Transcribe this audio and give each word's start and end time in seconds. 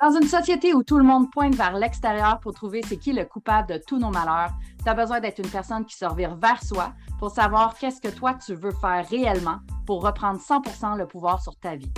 Dans 0.00 0.12
une 0.12 0.26
société 0.26 0.72
où 0.72 0.82
tout 0.82 0.96
le 0.96 1.04
monde 1.04 1.30
pointe 1.30 1.54
vers 1.54 1.74
l'extérieur 1.74 2.40
pour 2.40 2.54
trouver 2.54 2.80
c'est 2.82 2.96
qui 2.96 3.12
le 3.12 3.26
coupable 3.26 3.68
de 3.68 3.80
tous 3.86 3.98
nos 3.98 4.08
malheurs, 4.08 4.50
tu 4.82 4.88
as 4.88 4.94
besoin 4.94 5.20
d'être 5.20 5.40
une 5.40 5.50
personne 5.50 5.84
qui 5.84 5.94
se 5.94 6.06
revire 6.06 6.36
vers 6.36 6.62
soi 6.64 6.94
pour 7.18 7.30
savoir 7.30 7.76
qu'est-ce 7.76 8.00
que 8.00 8.08
toi 8.08 8.32
tu 8.32 8.54
veux 8.54 8.70
faire 8.70 9.06
réellement 9.10 9.58
pour 9.84 10.02
reprendre 10.02 10.40
100% 10.40 10.96
le 10.96 11.06
pouvoir 11.06 11.42
sur 11.42 11.54
ta 11.56 11.76
vie. 11.76 11.92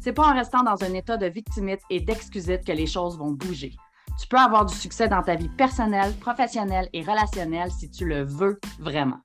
C'est 0.00 0.12
pas 0.12 0.26
en 0.26 0.34
restant 0.34 0.64
dans 0.64 0.82
un 0.82 0.94
état 0.94 1.16
de 1.16 1.26
victimite 1.26 1.80
et 1.90 2.00
d'excusite 2.00 2.64
que 2.64 2.72
les 2.72 2.86
choses 2.86 3.16
vont 3.16 3.30
bouger. 3.30 3.76
Tu 4.20 4.26
peux 4.26 4.36
avoir 4.36 4.66
du 4.66 4.74
succès 4.74 5.06
dans 5.06 5.22
ta 5.22 5.36
vie 5.36 5.48
personnelle, 5.48 6.12
professionnelle 6.14 6.88
et 6.92 7.02
relationnelle 7.02 7.70
si 7.70 7.88
tu 7.88 8.04
le 8.04 8.24
veux 8.24 8.58
vraiment. 8.80 9.20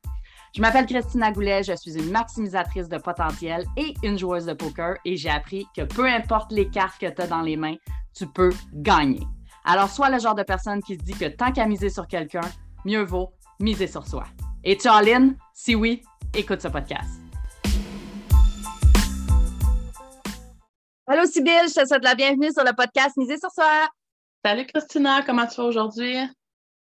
Je 0.55 0.61
m'appelle 0.61 0.87
Christina 0.87 1.31
Goulet, 1.31 1.61
je 1.61 1.73
suis 1.73 1.95
une 1.95 2.09
maximisatrice 2.09 2.89
de 2.89 2.97
potentiel 2.97 3.65
et 3.77 3.93
une 4.01 4.17
joueuse 4.17 4.47
de 4.47 4.53
poker 4.53 4.95
et 5.05 5.15
j'ai 5.15 5.29
appris 5.29 5.67
que 5.75 5.83
peu 5.83 6.07
importe 6.07 6.51
les 6.51 6.67
cartes 6.71 6.99
que 6.99 7.05
tu 7.05 7.21
as 7.21 7.27
dans 7.27 7.41
les 7.41 7.55
mains, 7.55 7.75
tu 8.15 8.25
peux 8.25 8.51
gagner. 8.73 9.21
Alors, 9.63 9.89
sois 9.89 10.09
le 10.09 10.17
genre 10.17 10.33
de 10.33 10.41
personne 10.41 10.81
qui 10.81 10.95
se 10.95 11.01
dit 11.01 11.13
que 11.13 11.25
tant 11.25 11.51
qu'à 11.51 11.67
miser 11.67 11.91
sur 11.91 12.07
quelqu'un, 12.07 12.41
mieux 12.83 13.03
vaut 13.03 13.31
miser 13.59 13.85
sur 13.85 14.07
soi. 14.07 14.23
Et 14.63 14.75
tu 14.75 14.89
en 14.89 15.01
ligne? 15.01 15.35
Si 15.53 15.75
oui, 15.75 16.01
écoute 16.33 16.61
ce 16.61 16.67
podcast. 16.67 17.21
Allô 21.05 21.27
Sybille, 21.27 21.69
je 21.69 21.79
te 21.79 21.87
souhaite 21.87 22.03
la 22.03 22.15
bienvenue 22.15 22.51
sur 22.51 22.63
le 22.63 22.75
podcast 22.75 23.15
Miser 23.17 23.37
sur 23.37 23.51
soi. 23.51 23.87
Salut 24.43 24.65
Christina, 24.65 25.21
comment 25.21 25.45
tu 25.45 25.57
vas 25.57 25.67
aujourd'hui? 25.67 26.17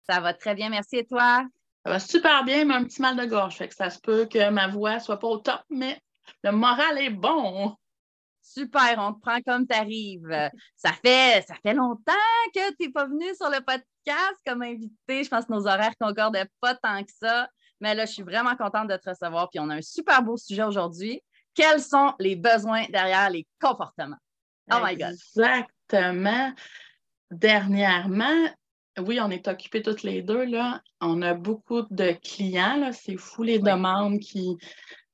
Ça 0.09 0.20
va 0.20 0.34
très 0.34 0.55
bien, 0.55 0.70
merci 0.70 0.98
et 0.98 1.05
toi? 1.05 1.45
Ça 1.85 1.91
va 1.91 1.99
super 1.99 2.44
bien, 2.44 2.66
mais 2.66 2.76
un 2.76 2.84
petit 2.84 3.02
mal 3.02 3.16
de 3.16 3.26
gorge. 3.26 3.55
Fait 3.55 3.67
que 3.67 3.76
ça 3.76 3.89
se 3.89 3.99
peut 3.99 4.26
que 4.26 4.49
ma 4.49 4.67
voix 4.67 4.99
soit 4.99 5.20
pas 5.20 5.27
au 5.27 5.38
top, 5.38 5.62
mais 5.70 5.99
le 6.44 6.52
moral 6.52 6.98
est 6.99 7.09
bon. 7.09 7.76
Super, 8.42 8.95
on 8.97 9.14
te 9.14 9.19
prend 9.22 9.39
comme 9.42 9.67
tu 9.67 9.75
arrives. 9.75 10.52
Ça 10.75 10.94
fait, 10.94 11.44
ça 11.47 11.56
fait 11.64 11.73
longtemps 11.73 12.14
que 12.53 12.69
tu 12.72 12.88
n'es 12.88 12.91
pas 12.91 13.06
venu 13.06 13.25
sur 13.36 13.50
le 13.50 13.64
podcast 13.64 14.38
comme 14.45 14.61
invité. 14.61 15.23
Je 15.23 15.30
pense 15.30 15.45
que 15.45 15.53
nos 15.53 15.67
horaires 15.67 15.94
ne 16.00 16.08
concordent 16.08 16.45
pas 16.59 16.75
tant 16.75 17.03
que 17.03 17.11
ça. 17.19 17.47
Mais 17.80 17.95
là, 17.95 18.06
je 18.06 18.13
suis 18.13 18.23
vraiment 18.23 18.56
contente 18.56 18.88
de 18.88 18.97
te 18.97 19.09
recevoir. 19.09 19.50
Puis 19.50 19.59
on 19.59 19.69
a 19.69 19.75
un 19.75 19.81
super 19.81 20.22
beau 20.22 20.38
sujet 20.38 20.63
aujourd'hui. 20.63 21.22
Quels 21.53 21.81
sont 21.81 22.13
les 22.19 22.36
besoins 22.36 22.86
derrière 22.89 23.30
les 23.30 23.47
comportements? 23.59 24.17
Oh 24.72 24.78
my 24.84 24.95
God. 24.95 25.11
Exactement. 25.11 26.53
Dernièrement, 27.30 28.50
oui, 29.00 29.20
on 29.22 29.30
est 29.30 29.47
occupés 29.47 29.81
toutes 29.81 30.03
les 30.03 30.22
deux. 30.22 30.45
Là. 30.45 30.81
On 31.00 31.22
a 31.22 31.34
beaucoup 31.34 31.84
de 31.89 32.11
clients. 32.23 32.92
C'est 32.94 33.17
fou 33.17 33.44
les 33.44 33.59
demandes 33.59 34.20
qui, 34.20 34.58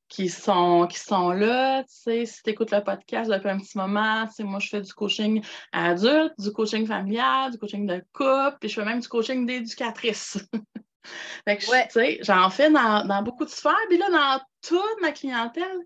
qui 0.07 0.29
sont, 0.29 0.87
qui 0.87 0.99
sont 0.99 1.31
là. 1.31 1.83
Si 1.87 2.25
tu 2.43 2.49
écoutes 2.49 2.71
le 2.71 2.83
podcast 2.83 3.29
depuis 3.29 3.49
un 3.49 3.57
petit 3.57 3.77
moment, 3.77 4.25
moi, 4.39 4.59
je 4.59 4.69
fais 4.69 4.81
du 4.81 4.93
coaching 4.93 5.43
adulte, 5.71 6.33
du 6.39 6.51
coaching 6.51 6.87
familial, 6.87 7.51
du 7.51 7.57
coaching 7.57 7.85
de 7.85 8.03
couple, 8.13 8.57
puis 8.59 8.69
je 8.69 8.75
fais 8.75 8.85
même 8.85 8.99
du 8.99 9.07
coaching 9.07 9.45
d'éducatrice. 9.45 10.37
fait 11.47 11.57
que, 11.57 12.23
j'en 12.23 12.49
fais 12.49 12.71
dans, 12.71 13.23
beaucoup 13.23 13.45
de 13.45 13.49
sphères. 13.49 13.75
Puis 13.89 13.97
là, 13.97 14.09
dans 14.09 14.41
toute 14.61 15.01
ma 15.01 15.11
clientèle, 15.11 15.79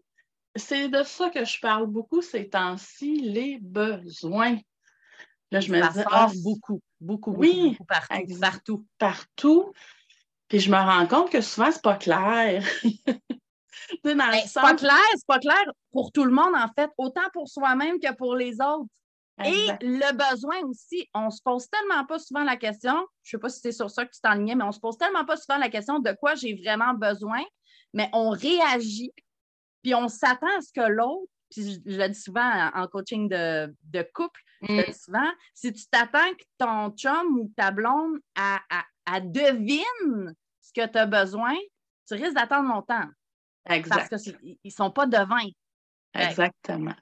c'est 0.55 0.89
de 0.89 1.03
ça 1.03 1.29
que 1.29 1.45
je 1.45 1.59
parle 1.59 1.87
beaucoup 1.87 2.21
ces 2.21 2.49
temps-ci, 2.49 3.21
les 3.21 3.57
besoins. 3.61 4.57
Là, 5.51 5.59
je 5.59 5.71
me 5.71 5.81
dis. 5.81 5.99
Ah, 6.09 6.29
beaucoup, 6.43 6.81
beaucoup, 6.99 7.31
oui, 7.31 7.71
beaucoup, 7.71 7.85
partout, 7.85 8.39
partout. 8.39 8.85
Partout. 8.97 9.73
Puis 10.47 10.59
je 10.59 10.71
me 10.71 10.77
rends 10.77 11.07
compte 11.07 11.29
que 11.29 11.41
souvent, 11.41 11.71
c'est 11.71 11.81
pas 11.81 11.95
clair. 11.95 12.63
Ben, 14.03 14.17
c'est 14.45 14.61
pas 14.61 14.75
clair, 14.75 15.03
c'est 15.15 15.27
pas 15.27 15.39
clair 15.39 15.63
pour 15.91 16.11
tout 16.11 16.23
le 16.23 16.31
monde, 16.31 16.53
en 16.55 16.67
fait, 16.75 16.89
autant 16.97 17.27
pour 17.33 17.49
soi-même 17.49 17.99
que 17.99 18.13
pour 18.15 18.35
les 18.35 18.61
autres. 18.61 18.87
Et 19.43 19.67
le 19.81 20.31
besoin 20.31 20.59
aussi, 20.65 21.09
on 21.13 21.29
se 21.29 21.41
pose 21.41 21.67
tellement 21.69 22.05
pas 22.05 22.19
souvent 22.19 22.43
la 22.43 22.57
question, 22.57 23.05
je 23.23 23.31
sais 23.31 23.37
pas 23.39 23.49
si 23.49 23.59
c'est 23.59 23.71
sur 23.71 23.89
ça 23.89 24.05
que 24.05 24.11
tu 24.11 24.21
t'enlignais, 24.21 24.55
mais 24.55 24.63
on 24.63 24.71
se 24.71 24.79
pose 24.79 24.97
tellement 24.97 25.25
pas 25.25 25.35
souvent 25.35 25.57
la 25.57 25.69
question 25.69 25.99
de 25.99 26.11
quoi 26.11 26.35
j'ai 26.35 26.53
vraiment 26.53 26.93
besoin, 26.93 27.41
mais 27.93 28.09
on 28.13 28.29
réagit, 28.29 29.11
puis 29.81 29.95
on 29.95 30.07
s'attend 30.07 30.55
à 30.57 30.61
ce 30.61 30.71
que 30.71 30.87
l'autre, 30.87 31.27
puis 31.49 31.81
je, 31.85 31.97
le 31.97 32.07
dis 32.09 32.19
souvent 32.19 32.69
en 32.73 32.87
coaching 32.87 33.27
de, 33.27 34.01
couple, 34.13 34.39
je 34.45 34.49
le 34.49 34.50
mm. 34.61 34.93
souvent, 34.93 35.31
si 35.53 35.73
tu 35.73 35.85
t'attends 35.87 36.33
que 36.33 36.43
ton 36.57 36.91
chum 36.91 37.39
ou 37.39 37.51
ta 37.55 37.71
blonde 37.71 38.19
à, 38.35 38.59
devine 39.21 40.35
ce 40.61 40.71
que 40.73 40.87
tu 40.87 40.97
as 40.97 41.05
besoin, 41.05 41.55
tu 42.07 42.13
risques 42.15 42.35
d'attendre 42.35 42.69
longtemps. 42.69 43.07
Exact. 43.69 44.09
Parce 44.09 44.23
qu'ils 44.23 44.57
ne 44.63 44.69
sont 44.69 44.91
pas 44.91 45.05
devant. 45.05 45.37
Exactement. 46.13 46.95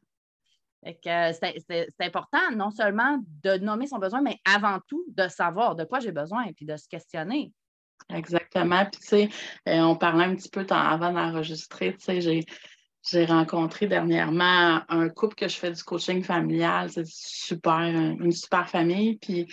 Euh, 0.86 1.34
c'est 1.34 1.92
important 2.00 2.52
non 2.56 2.72
seulement 2.72 3.20
de 3.44 3.58
nommer 3.58 3.88
son 3.88 3.98
besoin, 3.98 4.22
mais 4.22 4.40
avant 4.46 4.80
tout 4.88 5.04
de 5.10 5.28
savoir 5.28 5.76
de 5.76 5.84
quoi 5.84 6.00
j'ai 6.00 6.12
besoin 6.12 6.44
et 6.44 6.54
puis 6.54 6.66
de 6.66 6.78
se 6.78 6.88
questionner. 6.88 7.52
Exactement. 8.10 8.86
Puis, 8.86 9.02
tu 9.02 9.08
sais, 9.08 9.30
euh, 9.68 9.82
on 9.82 9.98
parlait 9.98 10.24
un 10.24 10.36
petit 10.36 10.50
peu 10.50 10.66
avant 10.70 11.12
d'enregistrer, 11.12 11.94
tu 11.96 12.06
sais, 12.06 12.22
j'ai. 12.22 12.46
J'ai 13.08 13.26
rencontré 13.26 13.88
dernièrement 13.88 14.82
un 14.90 15.10
couple 15.10 15.36
que 15.36 15.48
je 15.48 15.56
fais 15.56 15.72
du 15.72 15.84
coaching 15.84 16.24
familial. 16.24 16.90
C'est 16.92 17.08
super, 17.08 17.80
une 17.80 18.32
super 18.32 18.70
famille. 18.70 19.18
Puis 19.18 19.48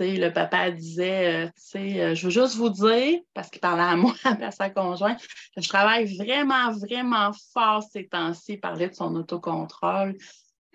le 0.00 0.30
papa 0.30 0.70
disait, 0.70 1.44
euh, 1.44 1.48
euh, 1.76 2.14
je 2.14 2.24
veux 2.24 2.30
juste 2.30 2.56
vous 2.56 2.70
dire, 2.70 3.20
parce 3.34 3.50
qu'il 3.50 3.60
parlait 3.60 3.82
à 3.82 3.96
moi 3.96 4.14
à 4.24 4.50
sa 4.50 4.70
conjointe, 4.70 5.20
que 5.54 5.62
je 5.62 5.68
travaille 5.68 6.16
vraiment, 6.16 6.72
vraiment 6.72 7.30
fort 7.52 7.82
ces 7.82 8.06
temps-ci. 8.06 8.54
Il 8.54 8.60
parlait 8.60 8.88
de 8.88 8.94
son 8.94 9.14
autocontrôle. 9.14 10.16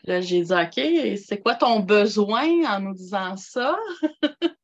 là, 0.03 0.21
j'ai 0.21 0.41
dit, 0.41 0.53
OK, 0.53 1.19
c'est 1.25 1.39
quoi 1.41 1.55
ton 1.55 1.79
besoin 1.79 2.47
en 2.65 2.79
nous 2.79 2.93
disant 2.93 3.35
ça? 3.37 3.77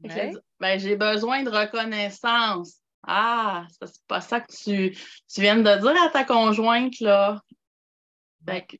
ben, 0.00 0.78
j'ai 0.78 0.96
besoin 0.96 1.42
de 1.42 1.50
reconnaissance. 1.50 2.78
Ah, 3.06 3.66
c'est 3.80 4.06
pas 4.06 4.20
ça 4.20 4.40
que 4.40 4.52
tu, 4.52 4.96
tu 5.32 5.40
viens 5.40 5.56
de 5.56 5.62
dire 5.62 6.02
à 6.02 6.08
ta 6.10 6.24
conjointe, 6.24 6.98
là. 7.00 7.40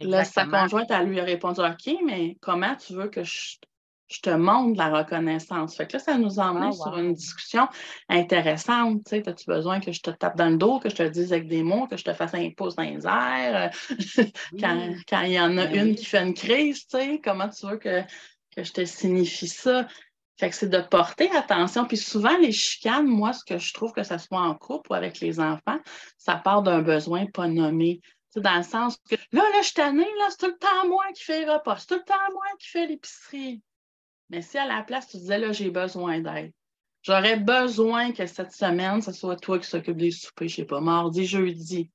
là, 0.00 0.24
sa 0.24 0.46
conjointe, 0.46 0.90
elle 0.90 1.08
lui 1.08 1.20
a 1.20 1.24
répondu 1.24 1.60
OK, 1.60 1.96
mais 2.04 2.36
comment 2.40 2.74
tu 2.76 2.94
veux 2.94 3.08
que 3.08 3.24
je 3.24 3.56
je 4.08 4.20
te 4.20 4.30
montre 4.30 4.78
la 4.78 4.88
reconnaissance? 4.88 5.76
Fait 5.76 5.86
que 5.86 5.94
là, 5.94 5.98
ça 5.98 6.18
nous 6.18 6.38
emmène 6.38 6.70
ah, 6.70 6.72
sur 6.72 6.96
une 6.96 7.12
discussion 7.12 7.68
intéressante. 8.08 9.04
Tu 9.04 9.10
sais, 9.10 9.28
as-tu 9.28 9.44
besoin 9.46 9.80
que 9.80 9.92
je 9.92 10.00
te 10.00 10.10
tape 10.10 10.36
dans 10.36 10.48
le 10.48 10.56
dos, 10.56 10.78
que 10.78 10.88
je 10.88 10.96
te 10.96 11.02
dise 11.02 11.32
avec 11.32 11.48
des 11.48 11.62
mots, 11.62 11.86
que 11.86 11.96
je 11.96 12.04
te 12.04 12.12
fasse 12.12 12.34
un 12.34 12.50
pouce 12.56 12.74
dans 12.74 12.84
les 12.84 13.06
airs? 13.06 13.70
quand, 14.60 15.22
il 15.22 15.32
y 15.32 15.40
en 15.40 15.56
a 15.58 15.66
ben 15.66 15.88
une 15.88 15.94
qui 15.94 16.06
fait 16.06 16.22
une 16.22 16.34
crise, 16.34 16.86
tu 16.86 16.98
sais, 16.98 17.20
comment 17.22 17.48
tu 17.48 17.66
veux 17.66 17.76
que, 17.76 18.02
que 18.56 18.64
je 18.64 18.72
te 18.72 18.84
signifie 18.84 19.48
ça? 19.48 19.86
Fait 20.38 20.50
que 20.50 20.54
c'est 20.54 20.68
de 20.68 20.80
porter 20.80 21.30
attention. 21.32 21.84
Puis 21.84 21.96
souvent, 21.96 22.36
les 22.38 22.52
chicanes, 22.52 23.06
moi, 23.06 23.32
ce 23.32 23.44
que 23.44 23.58
je 23.58 23.74
trouve 23.74 23.92
que 23.92 24.04
ça 24.04 24.18
soit 24.18 24.40
en 24.40 24.54
couple 24.54 24.92
ou 24.92 24.94
avec 24.94 25.18
les 25.20 25.40
enfants, 25.40 25.78
ça 26.16 26.36
part 26.36 26.62
d'un 26.62 26.80
besoin 26.80 27.26
pas 27.26 27.48
nommé. 27.48 28.00
sais, 28.30 28.40
dans 28.40 28.56
le 28.56 28.62
sens 28.62 28.96
que 29.10 29.16
là, 29.32 29.42
là, 29.42 29.60
je 29.60 29.66
suis 29.66 29.74
tannée, 29.74 30.06
là, 30.18 30.26
c'est 30.30 30.38
tout 30.38 30.46
le 30.46 30.58
temps 30.58 30.88
moi 30.88 31.04
qui 31.14 31.24
fais 31.24 31.44
les 31.44 31.50
repas, 31.50 31.78
c'est 31.78 31.88
tout 31.88 31.94
le 31.96 32.04
temps 32.04 32.32
moi 32.32 32.44
qui 32.60 32.68
fais 32.68 32.86
l'épicerie. 32.86 33.62
Mais 34.30 34.42
si 34.42 34.58
à 34.58 34.66
la 34.66 34.82
place, 34.82 35.08
tu 35.08 35.16
disais, 35.16 35.38
là, 35.38 35.50
j'ai 35.52 35.70
besoin 35.70 36.20
d'aide, 36.20 36.52
j'aurais 37.02 37.36
besoin 37.36 38.12
que 38.12 38.26
cette 38.26 38.52
semaine, 38.52 39.02
ce 39.02 39.12
soit 39.12 39.36
toi 39.36 39.58
qui 39.58 39.66
s'occupe 39.66 39.96
des 39.96 40.12
soupers, 40.12 40.48
je 40.48 40.56
sais 40.56 40.64
pas, 40.64 40.80
mardi, 40.80 41.26
jeudi. 41.26 41.90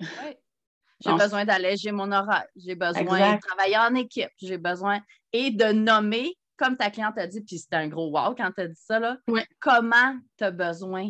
Oui. 0.00 0.06
J'ai 1.04 1.12
besoin 1.14 1.44
d'alléger 1.44 1.90
mon 1.90 2.12
horaire. 2.12 2.46
J'ai 2.54 2.76
besoin 2.76 3.34
de 3.34 3.40
travailler 3.40 3.76
en 3.76 3.92
équipe. 3.96 4.30
J'ai 4.40 4.56
besoin 4.56 5.00
et 5.32 5.50
de 5.50 5.72
nommer, 5.72 6.36
comme 6.62 6.76
ta 6.76 6.90
cliente 6.90 7.18
a 7.18 7.26
dit, 7.26 7.40
puis 7.40 7.58
c'était 7.58 7.76
un 7.76 7.88
gros 7.88 8.10
wow 8.10 8.34
quand 8.34 8.50
tu 8.52 8.62
as 8.62 8.68
dit 8.68 8.80
ça, 8.80 8.98
là, 8.98 9.16
comment 9.60 10.16
tu 10.38 10.44
as 10.44 10.50
besoin 10.50 11.08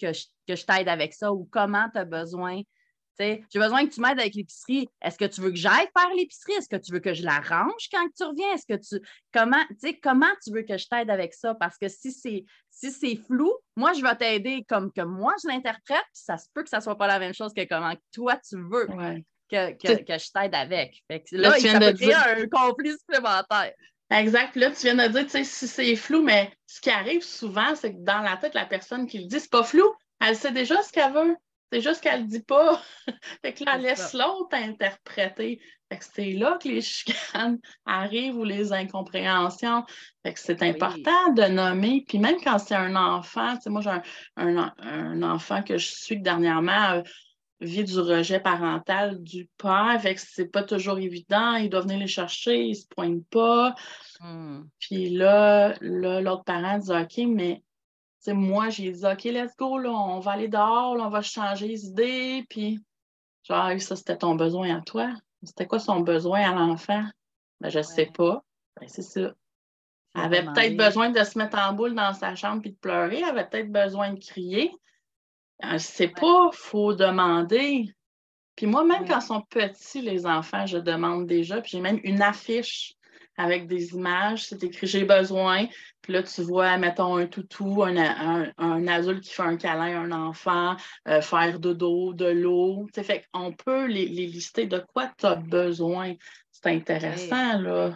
que 0.00 0.12
je, 0.12 0.24
que 0.48 0.56
je 0.56 0.64
t'aide 0.64 0.88
avec 0.88 1.12
ça 1.12 1.32
ou 1.32 1.48
comment 1.50 1.88
tu 1.92 1.98
as 1.98 2.04
besoin 2.04 2.62
j'ai 3.18 3.60
besoin 3.60 3.86
que 3.86 3.94
tu 3.94 4.00
m'aides 4.00 4.18
avec 4.18 4.34
l'épicerie. 4.34 4.88
Est-ce 5.00 5.16
que 5.18 5.24
tu 5.24 5.40
veux 5.40 5.50
que 5.50 5.56
j'aille 5.56 5.88
faire 5.96 6.12
l'épicerie? 6.16 6.54
Est-ce 6.54 6.68
que 6.68 6.76
tu 6.76 6.92
veux 6.92 6.98
que 6.98 7.14
je 7.14 7.22
la 7.22 7.40
range 7.40 7.88
quand 7.92 8.06
tu 8.16 8.24
reviens? 8.24 8.52
Est-ce 8.54 8.66
que 8.66 8.80
tu. 8.80 9.04
Comment, 9.32 9.62
comment 10.02 10.32
tu 10.42 10.52
veux 10.52 10.62
que 10.62 10.76
je 10.76 10.86
t'aide 10.88 11.10
avec 11.10 11.34
ça? 11.34 11.54
Parce 11.54 11.78
que 11.78 11.88
si 11.88 12.10
c'est 12.12 12.44
si 12.70 12.90
c'est 12.90 13.16
flou, 13.16 13.52
moi, 13.76 13.92
je 13.92 14.02
vais 14.02 14.16
t'aider 14.16 14.64
comme 14.68 14.92
que 14.92 15.02
moi, 15.02 15.32
je 15.42 15.48
l'interprète, 15.48 16.04
puis 16.12 16.22
ça 16.24 16.36
se 16.36 16.46
peut 16.52 16.64
que 16.64 16.68
ça 16.68 16.78
ne 16.78 16.82
soit 16.82 16.98
pas 16.98 17.06
la 17.06 17.20
même 17.20 17.34
chose 17.34 17.52
que 17.54 17.64
comment 17.68 17.94
toi, 18.12 18.36
tu 18.48 18.56
veux 18.56 18.86
que, 19.48 19.72
que, 19.72 20.18
je 20.18 20.32
t'aide 20.32 20.54
avec. 20.54 21.04
là, 21.30 21.56
il 21.58 21.68
ça 21.68 21.92
créer 21.92 22.14
un 22.14 22.48
conflit 22.48 22.92
supplémentaire. 22.98 23.72
Exact. 24.10 24.54
là, 24.56 24.70
tu 24.70 24.82
viens 24.82 24.94
de 24.94 25.12
dire, 25.12 25.24
tu 25.24 25.30
sais, 25.30 25.44
si 25.44 25.66
c'est 25.66 25.96
flou, 25.96 26.22
mais 26.22 26.52
ce 26.66 26.80
qui 26.80 26.90
arrive 26.90 27.22
souvent, 27.22 27.74
c'est 27.74 27.92
que 27.92 28.04
dans 28.04 28.20
la 28.20 28.36
tête, 28.36 28.54
la 28.54 28.66
personne 28.66 29.06
qui 29.06 29.18
le 29.18 29.26
dit, 29.26 29.40
c'est 29.40 29.50
pas 29.50 29.64
flou. 29.64 29.84
Elle 30.20 30.36
sait 30.36 30.52
déjà 30.52 30.82
ce 30.82 30.92
qu'elle 30.92 31.12
veut. 31.12 31.36
C'est 31.72 31.80
juste 31.80 32.02
qu'elle 32.02 32.22
ne 32.22 32.28
dit 32.28 32.42
pas. 32.42 32.80
fait 33.42 33.52
que 33.52 33.64
là, 33.64 33.72
elle 33.74 33.82
laisse 33.82 34.12
l'autre 34.12 34.54
interpréter. 34.54 35.60
Fait 35.90 35.98
que 35.98 36.04
c'est 36.04 36.32
là 36.32 36.58
que 36.62 36.68
les 36.68 36.80
chicanes 36.80 37.58
arrivent 37.86 38.36
ou 38.36 38.44
les 38.44 38.72
incompréhensions. 38.72 39.84
Fait 40.22 40.34
que 40.34 40.40
c'est 40.40 40.62
important 40.62 41.32
de 41.32 41.44
nommer. 41.44 42.04
Puis 42.06 42.18
même 42.18 42.36
quand 42.42 42.58
c'est 42.58 42.74
un 42.74 42.96
enfant, 42.96 43.56
tu 43.56 43.62
sais, 43.62 43.70
moi 43.70 43.80
j'ai 43.80 43.90
un, 44.36 45.22
enfant 45.22 45.62
que 45.62 45.76
je 45.78 45.86
suis 45.86 46.20
dernièrement 46.20 47.02
vit 47.60 47.84
du 47.84 47.98
rejet 48.00 48.40
parental 48.40 49.22
du 49.22 49.48
père, 49.58 49.96
fait 50.00 50.14
que 50.14 50.20
c'est 50.20 50.46
pas 50.48 50.62
toujours 50.62 50.98
évident. 50.98 51.54
Il 51.54 51.70
doit 51.70 51.80
venir 51.80 51.98
les 51.98 52.06
chercher, 52.06 52.64
il 52.66 52.74
se 52.74 52.86
pointe 52.86 53.24
pas. 53.30 53.74
Hmm. 54.20 54.64
Puis 54.78 55.10
là, 55.10 55.74
l'autre 55.80 56.44
parent 56.44 56.78
dit 56.78 56.90
OK, 56.90 57.26
mais 57.28 57.62
moi, 58.32 58.70
j'ai 58.70 58.90
dit 58.90 59.04
OK, 59.04 59.24
let's 59.24 59.56
go, 59.56 59.78
là, 59.78 59.90
on 59.90 60.20
va 60.20 60.32
aller 60.32 60.48
dehors, 60.48 60.96
on 60.98 61.10
va 61.10 61.22
changer 61.22 61.68
les 61.68 61.86
idées. 61.86 62.46
Puis, 62.48 62.80
genre, 63.42 63.70
ça, 63.80 63.96
c'était 63.96 64.16
ton 64.16 64.34
besoin 64.34 64.78
à 64.78 64.80
toi. 64.80 65.12
C'était 65.42 65.66
quoi 65.66 65.78
son 65.78 66.00
besoin 66.00 66.40
à 66.40 66.54
l'enfant? 66.54 67.04
Ben, 67.60 67.68
je 67.68 67.82
sais 67.82 68.06
pas. 68.06 68.42
Ben, 68.80 68.88
c'est 68.88 69.02
ça. 69.02 69.34
Elle 70.14 70.22
avait 70.22 70.44
peut-être 70.44 70.76
besoin 70.76 71.10
de 71.10 71.22
se 71.22 71.36
mettre 71.36 71.58
en 71.58 71.72
boule 71.72 71.94
dans 71.94 72.14
sa 72.14 72.34
chambre 72.34 72.62
puis 72.62 72.70
de 72.70 72.76
pleurer. 72.76 73.18
Elle 73.18 73.24
avait 73.24 73.46
peut-être 73.46 73.70
besoin 73.70 74.12
de 74.12 74.20
crier. 74.20 74.72
Je 75.62 75.78
sais 75.78 76.08
pas, 76.08 76.50
il 76.52 76.56
faut 76.56 76.94
demander. 76.94 77.94
Puis 78.56 78.66
moi, 78.66 78.84
même 78.84 79.06
quand 79.06 79.18
ils 79.18 79.26
sont 79.26 79.42
petits, 79.42 80.02
les 80.02 80.26
enfants, 80.26 80.66
je 80.66 80.78
demande 80.78 81.26
déjà. 81.26 81.60
Puis 81.60 81.72
j'ai 81.72 81.80
même 81.80 82.00
une 82.04 82.22
affiche 82.22 82.94
avec 83.36 83.66
des 83.66 83.94
images. 83.94 84.46
C'est 84.46 84.62
écrit 84.62 84.86
J'ai 84.86 85.04
besoin. 85.04 85.66
Puis 86.00 86.12
là, 86.12 86.22
tu 86.22 86.42
vois, 86.42 86.76
mettons, 86.76 87.16
un 87.16 87.26
toutou, 87.26 87.82
un, 87.82 88.52
un, 88.58 88.86
adulte 88.86 89.24
qui 89.24 89.32
fait 89.32 89.42
un 89.42 89.56
câlin 89.56 89.96
à 89.96 90.00
un 90.00 90.12
enfant, 90.12 90.76
euh, 91.08 91.20
faire 91.20 91.58
de 91.58 91.72
dos, 91.72 92.12
de 92.12 92.26
l'eau. 92.26 92.86
Fait 92.94 93.24
qu'on 93.32 93.52
peut 93.52 93.86
les, 93.86 94.06
lister 94.06 94.66
de 94.66 94.78
quoi 94.78 95.10
tu 95.18 95.26
as 95.26 95.36
besoin. 95.36 96.14
C'est 96.50 96.66
intéressant, 96.66 97.58
là. 97.58 97.90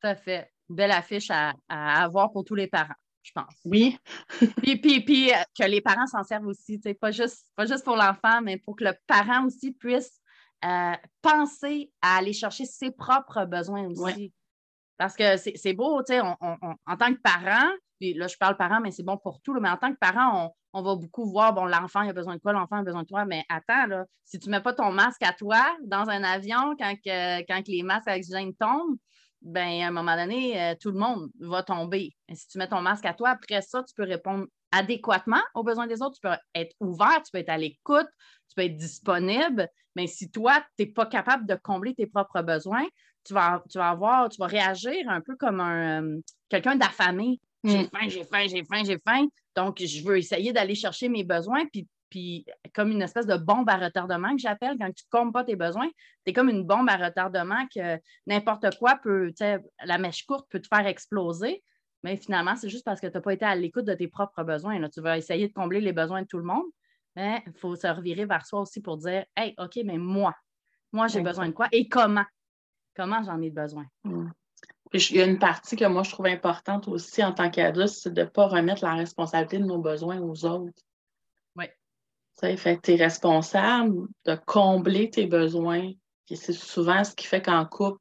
Tout 0.00 0.08
à 0.08 0.14
fait. 0.14 0.50
Belle 0.68 0.92
affiche 0.92 1.30
à, 1.30 1.54
avoir 1.68 2.30
pour 2.32 2.44
tous 2.44 2.54
les 2.54 2.68
parents 2.68 2.94
je 3.24 3.32
pense. 3.34 3.54
Oui. 3.64 3.98
puis, 4.62 4.76
puis, 4.76 5.00
puis 5.04 5.32
euh, 5.32 5.36
que 5.58 5.64
les 5.64 5.80
parents 5.80 6.06
s'en 6.06 6.22
servent 6.22 6.46
aussi, 6.46 6.78
pas 7.00 7.10
juste, 7.10 7.46
pas 7.56 7.66
juste 7.66 7.84
pour 7.84 7.96
l'enfant, 7.96 8.40
mais 8.42 8.58
pour 8.58 8.76
que 8.76 8.84
le 8.84 8.92
parent 9.06 9.46
aussi 9.46 9.72
puisse 9.72 10.20
euh, 10.64 10.92
penser 11.22 11.90
à 12.02 12.18
aller 12.18 12.32
chercher 12.32 12.66
ses 12.66 12.90
propres 12.90 13.44
besoins 13.46 13.86
aussi. 13.86 14.32
Parce 14.96 15.16
que 15.16 15.36
c'est 15.36 15.72
beau, 15.72 16.02
tu 16.04 16.12
sais, 16.12 16.20
en 16.20 16.96
tant 16.96 17.12
que 17.12 17.20
parent, 17.20 17.68
puis 17.98 18.14
là, 18.14 18.28
je 18.28 18.36
parle 18.36 18.56
parent, 18.56 18.80
mais 18.80 18.92
c'est 18.92 19.02
bon 19.02 19.16
pour 19.16 19.40
tout, 19.40 19.54
mais 19.60 19.68
en 19.68 19.76
tant 19.76 19.92
que 19.92 19.98
parent, 19.98 20.54
on, 20.72 20.82
va 20.82 20.94
beaucoup 20.94 21.24
voir, 21.28 21.52
bon, 21.52 21.64
l'enfant 21.64 22.08
a 22.08 22.12
besoin 22.12 22.36
de 22.36 22.40
quoi, 22.40 22.52
l'enfant 22.52 22.76
a 22.76 22.82
besoin 22.82 23.02
de 23.02 23.08
toi, 23.08 23.24
mais 23.24 23.44
attends, 23.48 23.86
là, 23.86 24.04
si 24.24 24.38
tu 24.38 24.48
ne 24.48 24.56
mets 24.56 24.62
pas 24.62 24.72
ton 24.72 24.92
masque 24.92 25.22
à 25.22 25.32
toi 25.32 25.62
dans 25.84 26.08
un 26.08 26.22
avion 26.22 26.76
quand, 26.78 26.94
quand 27.04 27.68
les 27.68 27.82
masques 27.82 28.08
à 28.08 28.16
oxygène 28.16 28.54
tombent, 28.54 28.96
ben 29.44 29.82
à 29.82 29.88
un 29.88 29.90
moment 29.90 30.16
donné, 30.16 30.60
euh, 30.60 30.74
tout 30.80 30.90
le 30.90 30.98
monde 30.98 31.30
va 31.38 31.62
tomber. 31.62 32.10
Et 32.28 32.34
si 32.34 32.48
tu 32.48 32.58
mets 32.58 32.68
ton 32.68 32.80
masque 32.80 33.04
à 33.04 33.14
toi, 33.14 33.30
après 33.30 33.60
ça, 33.60 33.82
tu 33.82 33.94
peux 33.94 34.04
répondre 34.04 34.46
adéquatement 34.72 35.42
aux 35.54 35.62
besoins 35.62 35.86
des 35.86 36.02
autres, 36.02 36.16
tu 36.16 36.26
peux 36.26 36.34
être 36.54 36.74
ouvert, 36.80 37.22
tu 37.22 37.30
peux 37.32 37.38
être 37.38 37.50
à 37.50 37.58
l'écoute, 37.58 38.08
tu 38.48 38.54
peux 38.56 38.62
être 38.62 38.76
disponible, 38.76 39.68
mais 39.94 40.06
si 40.06 40.30
toi, 40.30 40.60
tu 40.76 40.84
n'es 40.84 40.90
pas 40.90 41.06
capable 41.06 41.46
de 41.46 41.54
combler 41.54 41.94
tes 41.94 42.06
propres 42.06 42.42
besoins, 42.42 42.86
tu 43.24 43.34
vas, 43.34 43.62
tu 43.70 43.78
vas 43.78 43.90
avoir, 43.90 44.28
tu 44.28 44.38
vas 44.38 44.46
réagir 44.46 45.08
un 45.08 45.20
peu 45.20 45.36
comme 45.36 45.60
un 45.60 46.02
euh, 46.02 46.20
quelqu'un 46.48 46.76
d'affamé. 46.76 47.40
J'ai 47.62 47.84
mm. 47.84 47.88
faim, 47.88 48.08
j'ai 48.08 48.24
faim, 48.24 48.46
j'ai 48.48 48.64
faim, 48.64 48.82
j'ai 48.84 48.98
faim. 49.06 49.26
Donc, 49.56 49.78
je 49.78 50.04
veux 50.04 50.18
essayer 50.18 50.52
d'aller 50.52 50.74
chercher 50.74 51.08
mes 51.08 51.24
besoins, 51.24 51.64
puis, 51.66 51.86
puis 52.14 52.46
comme 52.76 52.92
une 52.92 53.02
espèce 53.02 53.26
de 53.26 53.36
bombe 53.36 53.68
à 53.68 53.76
retardement 53.76 54.30
que 54.36 54.40
j'appelle, 54.40 54.76
quand 54.78 54.86
tu 54.92 55.02
ne 55.04 55.18
combles 55.18 55.32
pas 55.32 55.42
tes 55.42 55.56
besoins, 55.56 55.88
tu 56.24 56.30
es 56.30 56.32
comme 56.32 56.48
une 56.48 56.62
bombe 56.62 56.88
à 56.88 56.96
retardement 56.96 57.66
que 57.74 58.00
n'importe 58.28 58.78
quoi 58.78 59.00
peut, 59.02 59.32
la 59.84 59.98
mèche 59.98 60.24
courte 60.24 60.46
peut 60.48 60.60
te 60.60 60.68
faire 60.68 60.86
exploser. 60.86 61.64
Mais 62.04 62.16
finalement, 62.16 62.54
c'est 62.54 62.68
juste 62.68 62.84
parce 62.84 63.00
que 63.00 63.08
tu 63.08 63.14
n'as 63.14 63.20
pas 63.20 63.32
été 63.32 63.44
à 63.44 63.56
l'écoute 63.56 63.84
de 63.84 63.94
tes 63.94 64.06
propres 64.06 64.44
besoins. 64.44 64.78
Là. 64.78 64.88
Tu 64.88 65.00
vas 65.00 65.18
essayer 65.18 65.48
de 65.48 65.52
combler 65.52 65.80
les 65.80 65.92
besoins 65.92 66.22
de 66.22 66.28
tout 66.28 66.38
le 66.38 66.44
monde, 66.44 66.66
mais 67.16 67.42
il 67.48 67.52
faut 67.54 67.74
se 67.74 67.88
revirer 67.88 68.26
vers 68.26 68.46
soi 68.46 68.60
aussi 68.60 68.80
pour 68.80 68.96
dire 68.98 69.24
Hey, 69.36 69.52
OK, 69.58 69.80
mais 69.84 69.98
moi, 69.98 70.36
moi, 70.92 71.08
j'ai 71.08 71.20
besoin 71.20 71.48
de 71.48 71.52
quoi 71.52 71.66
et 71.72 71.88
comment? 71.88 72.26
Comment 72.94 73.24
j'en 73.24 73.42
ai 73.42 73.50
besoin? 73.50 73.86
Hmm. 74.04 74.28
il 74.92 75.16
y 75.16 75.20
a 75.20 75.24
une 75.24 75.40
partie 75.40 75.74
que 75.74 75.86
moi, 75.86 76.04
je 76.04 76.12
trouve 76.12 76.26
importante 76.26 76.86
aussi 76.86 77.24
en 77.24 77.32
tant 77.32 77.50
qu'adulte, 77.50 77.88
c'est 77.88 78.14
de 78.14 78.22
ne 78.22 78.28
pas 78.28 78.46
remettre 78.46 78.84
la 78.84 78.94
responsabilité 78.94 79.58
de 79.58 79.64
nos 79.64 79.78
besoins 79.78 80.20
aux 80.20 80.44
autres. 80.44 80.80
Tu 82.40 82.56
fait 82.56 82.80
tu 82.82 82.92
es 82.92 82.96
responsable 82.96 84.08
de 84.24 84.34
combler 84.46 85.10
tes 85.10 85.26
besoins. 85.26 85.90
Et 86.30 86.36
c'est 86.36 86.52
souvent 86.52 87.04
ce 87.04 87.14
qui 87.14 87.26
fait 87.26 87.42
qu'en 87.42 87.64
couple, 87.64 88.00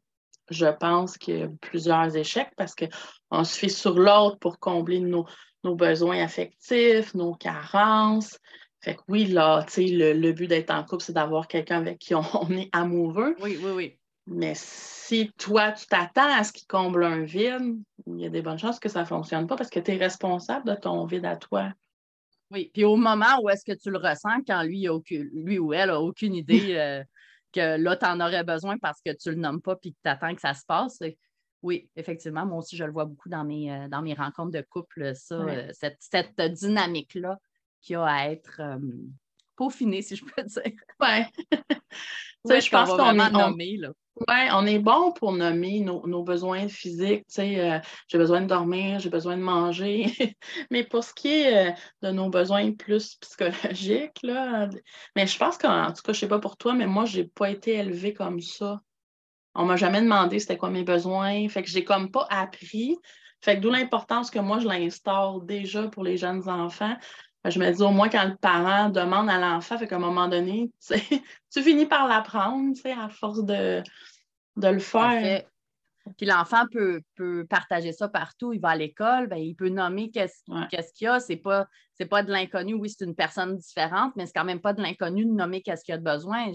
je 0.50 0.66
pense 0.66 1.18
qu'il 1.18 1.38
y 1.38 1.44
a 1.44 1.50
plusieurs 1.62 2.16
échecs 2.16 2.52
parce 2.58 2.76
qu'on 2.76 3.44
se 3.44 3.58
fait 3.58 3.70
sur 3.70 3.98
l'autre 3.98 4.38
pour 4.40 4.60
combler 4.60 5.00
nos, 5.00 5.26
besoins 5.64 6.24
affectifs, 6.24 7.14
nos 7.14 7.36
carences. 7.36 8.38
Fait 8.82 8.96
que 8.96 9.02
oui, 9.08 9.26
là, 9.26 9.64
tu 9.68 9.88
sais, 9.88 9.88
le, 9.88 10.32
but 10.34 10.48
d'être 10.48 10.72
en 10.72 10.84
couple, 10.84 11.04
c'est 11.04 11.14
d'avoir 11.14 11.48
quelqu'un 11.48 11.78
avec 11.78 12.00
qui 12.00 12.16
on, 12.16 12.50
est 12.52 12.70
amoureux. 12.74 13.36
Oui, 13.40 13.58
oui, 13.62 13.72
oui. 13.72 13.98
Mais 14.26 14.54
si 14.56 15.32
toi, 15.38 15.74
tu 15.74 15.86
t'attends 15.88 16.34
à 16.34 16.44
ce 16.44 16.54
qu'il 16.54 16.68
comble 16.68 17.04
un 17.04 17.24
vide, 17.24 17.78
il 18.08 18.20
y 18.20 18.26
a 18.26 18.30
des 18.30 18.42
bonnes 18.42 18.60
chances 18.60 18.80
que 18.80 18.90
ça 18.90 19.02
ne 19.02 19.06
fonctionne 19.06 19.48
pas 19.48 19.58
parce 19.58 19.70
que 19.70 19.80
tu 19.80 19.92
es 19.92 19.98
responsable 19.98 20.66
de 20.68 20.76
ton 20.76 21.06
vide 21.06 21.26
à 21.26 21.36
toi. 21.36 21.70
Oui, 22.54 22.70
puis 22.72 22.84
au 22.84 22.96
moment 22.96 23.42
où 23.42 23.50
est-ce 23.50 23.66
que 23.66 23.76
tu 23.76 23.90
le 23.90 23.98
ressens, 23.98 24.44
quand 24.46 24.62
lui, 24.62 24.88
lui 25.10 25.58
ou 25.58 25.74
elle 25.74 25.90
n'a 25.90 26.00
aucune 26.00 26.36
idée 26.36 26.76
euh, 26.78 27.04
que 27.52 27.78
là, 27.82 27.98
tu 27.98 28.06
en 28.06 28.20
aurais 28.20 28.44
besoin 28.44 28.78
parce 28.78 29.02
que 29.02 29.12
tu 29.12 29.30
ne 29.30 29.34
le 29.34 29.42
nommes 29.42 29.62
pas 29.62 29.76
puis 29.76 29.92
que 29.94 29.98
tu 30.04 30.10
attends 30.10 30.36
que 30.36 30.42
ça 30.42 30.54
se 30.54 30.64
passe, 30.66 31.00
oui, 31.64 31.90
effectivement, 31.96 32.46
moi 32.46 32.60
aussi, 32.60 32.76
je 32.76 32.84
le 32.84 32.92
vois 32.92 33.06
beaucoup 33.06 33.30
dans 33.30 33.44
mes, 33.44 33.72
euh, 33.72 33.88
dans 33.88 34.02
mes 34.02 34.14
rencontres 34.14 34.52
de 34.52 34.62
couple, 34.70 35.16
ça, 35.16 35.36
euh, 35.36 35.72
cette, 35.72 36.42
dynamique-là 36.42 37.40
qui 37.82 37.96
a 37.96 38.04
à 38.04 38.30
être 38.30 38.62
peaufinée, 39.56 40.02
si 40.02 40.16
je 40.16 40.26
peux 40.26 40.44
dire. 40.44 40.74
Oui. 41.00 41.42
je 42.62 42.70
pense 42.70 42.90
qu'on 42.90 43.20
est 43.20 43.32
nommé, 43.32 43.78
là. 43.78 43.92
Oui, 44.16 44.36
on 44.52 44.66
est 44.68 44.80
bon 44.80 45.12
pour 45.12 45.32
nommer 45.34 45.80
nos, 45.80 46.24
besoins 46.24 46.68
physiques. 46.68 47.26
Euh, 47.40 47.80
j'ai 48.08 48.18
besoin 48.20 48.42
de 48.42 48.48
dormir, 48.48 49.00
j'ai 49.00 49.10
besoin 49.10 49.36
de 49.38 49.42
manger. 49.42 50.06
mais 50.72 50.84
pour 50.84 51.04
ce 51.04 51.14
qui 51.16 51.30
est 51.30 51.72
euh, 51.72 51.74
de 52.04 52.12
nos 52.12 52.30
besoins 52.30 52.74
plus 52.74 53.16
psychologiques, 53.16 54.20
là, 54.22 54.70
mais 55.16 55.26
je 55.26 55.38
pense 55.38 55.58
qu'en 55.58 55.92
tout 55.92 56.04
cas, 56.04 56.14
je 56.14 56.18
ne 56.18 56.20
sais 56.20 56.28
pas 56.28 56.40
pour 56.40 56.58
toi, 56.58 56.74
mais 56.76 56.86
moi, 56.86 57.06
je 57.06 57.22
n'ai 57.22 57.28
pas 57.28 57.50
été 57.50 57.74
élevée 57.74 58.14
comme 58.14 58.40
ça. 58.40 58.82
On 59.56 59.64
ne 59.64 59.68
m'a 59.68 59.78
jamais 59.78 60.02
demandé 60.02 60.40
c'était 60.40 60.58
quoi 60.58 60.70
mes 60.70 60.84
besoins. 60.84 61.48
Fait 61.50 61.64
que 61.64 61.70
j'ai 61.70 61.84
comme 61.84 62.12
pas 62.12 62.28
appris. 62.30 62.96
Fait 63.42 63.56
que 63.58 63.62
d'où 63.62 63.72
l'importance 63.72 64.30
que 64.30 64.40
moi, 64.40 64.60
je 64.60 64.68
l'instaure 64.68 65.42
déjà 65.42 65.88
pour 65.88 66.04
les 66.04 66.18
jeunes 66.18 66.48
enfants. 66.48 66.96
Je 67.46 67.60
me 67.60 67.72
dis 67.72 67.82
au 67.82 67.92
moins 67.92 68.10
quand 68.10 68.26
le 68.26 68.38
parent 68.38 68.90
demande 68.90 69.30
à 69.30 69.38
l'enfant, 69.38 69.78
fait 69.78 69.88
qu'à 69.88 69.98
un 69.98 70.00
moment 70.00 70.28
donné, 70.28 70.72
tu 71.52 71.62
finis 71.62 71.86
par 71.86 72.08
l'apprendre, 72.08 72.74
à 72.98 73.10
force 73.10 73.44
de, 73.44 73.84
de 74.56 74.68
le 74.68 74.80
faire. 74.80 75.44
Puis 76.18 76.26
l'enfant 76.26 76.66
peut, 76.72 77.02
peut, 77.16 77.46
partager 77.50 77.94
ça 77.94 78.08
partout. 78.10 78.54
Il 78.54 78.60
va 78.60 78.70
à 78.70 78.76
l'école, 78.76 79.28
ben, 79.28 79.38
il 79.38 79.56
peut 79.56 79.70
nommer 79.70 80.10
qu'est-ce 80.12 80.44
qu'il 80.94 81.06
y 81.06 81.08
a. 81.08 81.20
C'est 81.20 81.38
pas, 81.38 81.68
pas 82.10 82.24
de 82.24 82.32
l'inconnu. 82.32 82.74
Oui, 82.74 82.90
c'est 82.90 83.06
une 83.06 83.16
personne 83.16 83.58
différente, 83.58 84.14
mais 84.16 84.26
c'est 84.26 84.34
quand 84.34 84.46
même 84.46 84.62
pas 84.62 84.74
de 84.74 84.82
l'inconnu 84.82 85.26
de 85.26 85.32
nommer 85.32 85.62
qu'est-ce 85.62 85.84
qu'il 85.84 85.94
y 85.94 85.96
a 85.96 86.00
de 86.00 86.04
besoin. 86.04 86.52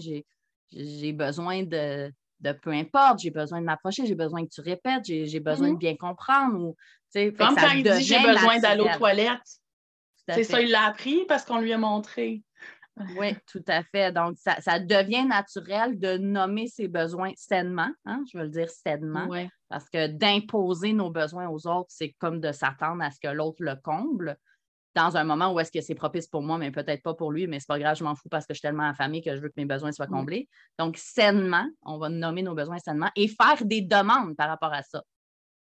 J'ai 0.71 1.13
besoin 1.13 1.63
de, 1.63 2.11
de 2.39 2.51
peu 2.51 2.71
importe, 2.71 3.19
j'ai 3.19 3.31
besoin 3.31 3.59
de 3.59 3.65
m'approcher, 3.65 4.05
j'ai 4.05 4.15
besoin 4.15 4.45
que 4.45 4.51
tu 4.51 4.61
répètes, 4.61 5.05
j'ai 5.05 5.39
besoin 5.39 5.69
de 5.69 5.73
mm-hmm. 5.73 5.79
bien 5.79 5.95
comprendre. 5.95 6.59
Ou, 6.59 6.75
Comme 7.13 7.55
quand 7.55 7.71
il 7.75 7.83
dit 7.83 8.03
j'ai 8.03 8.19
besoin 8.19 8.59
d'aller 8.59 8.81
aux 8.81 8.97
toilettes. 8.97 9.59
C'est 10.35 10.43
ça, 10.43 10.61
il 10.61 10.71
l'a 10.71 10.85
appris 10.85 11.25
parce 11.27 11.45
qu'on 11.45 11.59
lui 11.59 11.73
a 11.73 11.77
montré. 11.77 12.43
Oui, 13.17 13.35
tout 13.47 13.63
à 13.67 13.83
fait. 13.83 14.11
Donc, 14.11 14.37
ça, 14.37 14.79
devient 14.79 15.25
naturel 15.25 15.99
de 15.99 16.17
nommer 16.17 16.67
ses 16.67 16.87
besoins 16.87 17.31
sainement, 17.35 17.89
hein, 18.05 18.23
je 18.31 18.37
veux 18.37 18.43
le 18.43 18.49
dire 18.49 18.69
sainement, 18.69 19.29
parce 19.69 19.89
que 19.89 20.07
d'imposer 20.07 20.93
nos 20.93 21.09
besoins 21.09 21.47
aux 21.47 21.65
autres, 21.67 21.89
c'est 21.89 22.13
comme 22.19 22.41
de 22.41 22.51
s'attendre 22.51 23.01
à 23.01 23.11
ce 23.11 23.19
que 23.21 23.29
l'autre 23.29 23.63
le 23.63 23.75
comble 23.75 24.37
dans 24.95 25.15
un 25.15 25.23
moment 25.23 25.53
où 25.53 25.59
est-ce 25.59 25.71
que 25.71 25.81
c'est 25.81 25.95
propice 25.95 26.27
pour 26.27 26.41
moi, 26.41 26.57
mais 26.57 26.71
peut-être 26.71 27.03
pas 27.03 27.13
pour 27.13 27.31
lui, 27.31 27.47
mais 27.47 27.59
c'est 27.59 27.67
pas 27.67 27.79
grave, 27.79 27.95
je 27.95 28.03
m'en 28.03 28.15
fous 28.15 28.27
parce 28.27 28.45
que 28.45 28.53
je 28.53 28.59
suis 28.59 28.67
tellement 28.67 28.89
affamée 28.89 29.21
que 29.21 29.35
je 29.35 29.39
veux 29.39 29.49
que 29.49 29.53
mes 29.57 29.65
besoins 29.65 29.91
soient 29.91 30.07
comblés. 30.07 30.49
Donc, 30.77 30.97
sainement, 30.97 31.67
on 31.83 31.99
va 31.99 32.09
nommer 32.09 32.41
nos 32.41 32.55
besoins 32.55 32.79
sainement 32.79 33.09
et 33.15 33.27
faire 33.27 33.63
des 33.63 33.81
demandes 33.81 34.35
par 34.35 34.49
rapport 34.49 34.73
à 34.73 34.81
ça. 34.81 35.03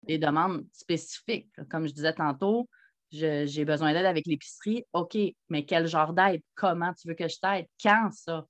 Des 0.02 0.18
demandes 0.18 0.64
spécifiques. 0.72 1.50
Comme 1.70 1.86
je 1.86 1.92
disais 1.92 2.14
tantôt, 2.14 2.68
j'ai 3.10 3.64
besoin 3.64 3.92
d'aide 3.92 4.06
avec 4.06 4.26
l'épicerie. 4.26 4.84
OK, 4.92 5.16
mais 5.48 5.64
quel 5.64 5.86
genre 5.86 6.12
d'aide? 6.12 6.42
Comment 6.54 6.92
tu 6.94 7.08
veux 7.08 7.14
que 7.14 7.28
je 7.28 7.36
t'aide? 7.40 7.66
Quand 7.82 8.10
ça? 8.12 8.46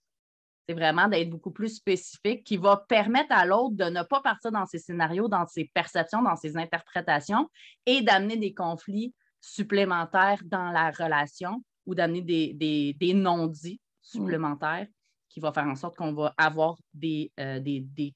C'est 0.69 0.75
vraiment 0.75 1.09
d'être 1.09 1.31
beaucoup 1.31 1.51
plus 1.51 1.77
spécifique 1.77 2.45
qui 2.45 2.57
va 2.57 2.77
permettre 2.89 3.33
à 3.33 3.45
l'autre 3.45 3.75
de 3.75 3.85
ne 3.85 4.03
pas 4.05 4.21
partir 4.21 4.53
dans 4.53 4.67
ses 4.67 4.79
scénarios, 4.79 5.27
dans 5.27 5.45
ses 5.47 5.69
perceptions, 5.75 6.23
dans 6.23 6.37
ses 6.37 6.57
interprétations 6.57 7.51
et 7.87 8.03
d'amener 8.03 8.37
des 8.37 8.55
conflits 8.55 9.13
supplémentaires 9.41 10.41
dans 10.45 10.71
la 10.71 10.93
relation 10.93 11.65
ou 11.87 11.97
d'amener 11.97 12.23
des, 12.23 13.15
non-dits 13.15 13.81
supplémentaires 14.01 14.87
qui 15.29 15.41
va 15.41 15.53
faire 15.53 15.67
en 15.67 15.75
sorte 15.75 15.97
qu'on 15.97 16.13
va 16.13 16.35
avoir 16.37 16.77
des, 16.95 17.33
euh, 17.41 17.59
des, 17.59 17.81
des 17.81 18.15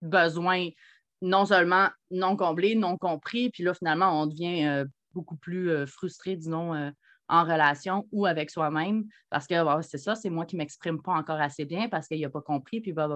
besoins 0.00 0.68
non 1.20 1.44
seulement 1.44 1.88
non 2.10 2.36
comblés, 2.36 2.74
non 2.74 2.96
compris, 2.96 3.50
puis 3.50 3.64
là, 3.64 3.74
finalement, 3.74 4.22
on 4.22 4.26
devient 4.26 4.66
euh, 4.66 4.84
beaucoup 5.12 5.36
plus 5.36 5.70
euh, 5.70 5.86
frustré, 5.86 6.36
disons, 6.36 6.74
euh, 6.74 6.90
en 7.28 7.44
relation 7.44 8.08
ou 8.10 8.26
avec 8.26 8.50
soi-même 8.50 9.04
parce 9.28 9.46
que 9.46 9.54
c'est 9.82 9.98
ça, 9.98 10.14
c'est 10.14 10.30
moi 10.30 10.46
qui 10.46 10.56
ne 10.56 10.58
m'exprime 10.58 11.02
pas 11.02 11.12
encore 11.12 11.40
assez 11.40 11.64
bien 11.64 11.88
parce 11.88 12.08
qu'il 12.08 12.20
n'a 12.20 12.30
pas 12.30 12.40
compris, 12.40 12.80
puis 12.80 12.92
bah, 12.92 13.08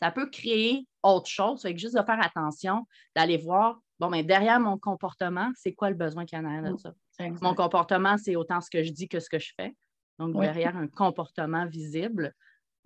ça 0.00 0.10
peut 0.10 0.28
créer 0.30 0.86
autre 1.02 1.28
chose. 1.28 1.62
Fait 1.62 1.74
que 1.74 1.80
juste 1.80 1.96
de 1.96 2.02
faire 2.02 2.20
attention, 2.22 2.86
d'aller 3.14 3.36
voir, 3.36 3.80
bon, 3.98 4.10
mais 4.10 4.22
derrière 4.22 4.60
mon 4.60 4.78
comportement, 4.78 5.50
c'est 5.56 5.72
quoi 5.72 5.90
le 5.90 5.96
besoin 5.96 6.24
qu'il 6.24 6.38
y 6.38 6.40
en 6.40 6.44
a 6.44 6.70
de 6.70 6.76
ça? 6.76 6.94
Mon 7.40 7.54
comportement, 7.54 8.16
c'est 8.18 8.36
autant 8.36 8.60
ce 8.60 8.70
que 8.70 8.82
je 8.82 8.92
dis 8.92 9.08
que 9.08 9.20
ce 9.20 9.28
que 9.28 9.38
je 9.38 9.52
fais. 9.56 9.74
Donc, 10.18 10.38
derrière 10.40 10.76
un 10.76 10.88
comportement 10.88 11.66
visible, 11.66 12.32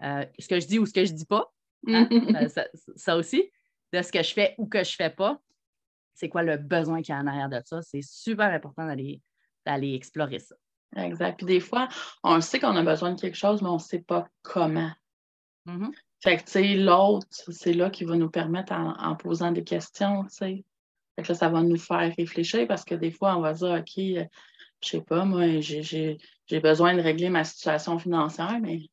euh, 0.02 0.24
ce 0.38 0.48
que 0.48 0.60
je 0.60 0.66
dis 0.66 0.78
ou 0.78 0.86
ce 0.86 0.92
que 0.92 1.04
je 1.04 1.12
ne 1.12 1.16
dis 1.16 1.26
pas, 1.26 1.52
hein, 1.86 2.08
euh, 2.10 2.48
ça, 2.96 3.16
aussi, 3.16 3.50
de 3.92 4.02
ce 4.02 4.10
que 4.10 4.22
je 4.22 4.32
fais 4.32 4.54
ou 4.58 4.66
que 4.66 4.82
je 4.82 4.92
ne 4.92 4.96
fais 4.96 5.10
pas, 5.10 5.40
c'est 6.14 6.28
quoi 6.28 6.42
le 6.42 6.56
besoin 6.56 7.02
qu'il 7.02 7.14
y 7.14 7.18
a 7.18 7.20
en 7.20 7.26
arrière 7.26 7.48
de 7.48 7.60
ça? 7.64 7.82
C'est 7.82 8.02
super 8.02 8.52
important 8.52 8.86
d'aller, 8.86 9.20
d'aller 9.66 9.94
explorer 9.94 10.38
ça. 10.38 10.54
Exact. 10.96 11.36
Puis 11.36 11.46
des 11.46 11.60
fois, 11.60 11.88
on 12.24 12.40
sait 12.40 12.58
qu'on 12.58 12.76
a 12.76 12.82
besoin 12.82 13.12
de 13.12 13.20
quelque 13.20 13.36
chose, 13.36 13.62
mais 13.62 13.68
on 13.68 13.74
ne 13.74 13.78
sait 13.78 14.00
pas 14.02 14.28
comment. 14.42 14.90
Mm-hmm. 15.66 15.90
Fait 16.22 16.36
que, 16.36 16.44
tu 16.44 16.50
sais, 16.50 16.74
l'autre, 16.74 17.26
c'est 17.30 17.72
là 17.72 17.90
qui 17.90 18.04
va 18.04 18.16
nous 18.16 18.30
permettre 18.30 18.72
en, 18.72 19.16
posant 19.16 19.52
des 19.52 19.64
questions, 19.64 20.24
tu 20.24 20.30
sais. 20.30 20.64
Fait 21.16 21.22
que 21.22 21.28
là, 21.28 21.34
ça 21.34 21.48
va 21.48 21.62
nous 21.62 21.78
faire 21.78 22.12
réfléchir 22.16 22.66
parce 22.66 22.84
que 22.84 22.94
des 22.94 23.10
fois, 23.10 23.36
on 23.36 23.40
va 23.40 23.54
dire, 23.54 23.70
OK, 23.70 23.98
euh, 23.98 24.24
je 24.82 24.88
sais 24.88 25.00
pas, 25.00 25.24
moi, 25.24 25.60
j'ai 25.60 26.18
besoin 26.62 26.94
de 26.94 27.00
régler 27.00 27.30
ma 27.30 27.44
situation 27.44 27.98
financière, 27.98 28.58
mais 28.60 28.90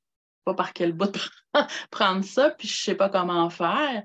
pas 0.47 0.53
par 0.53 0.71
quel 0.71 0.93
bout 0.93 1.11
prendre 1.91 2.23
ça, 2.23 2.51
puis 2.51 2.69
je 2.69 2.81
sais 2.81 2.95
pas 2.95 3.09
comment 3.09 3.49
faire. 3.49 4.01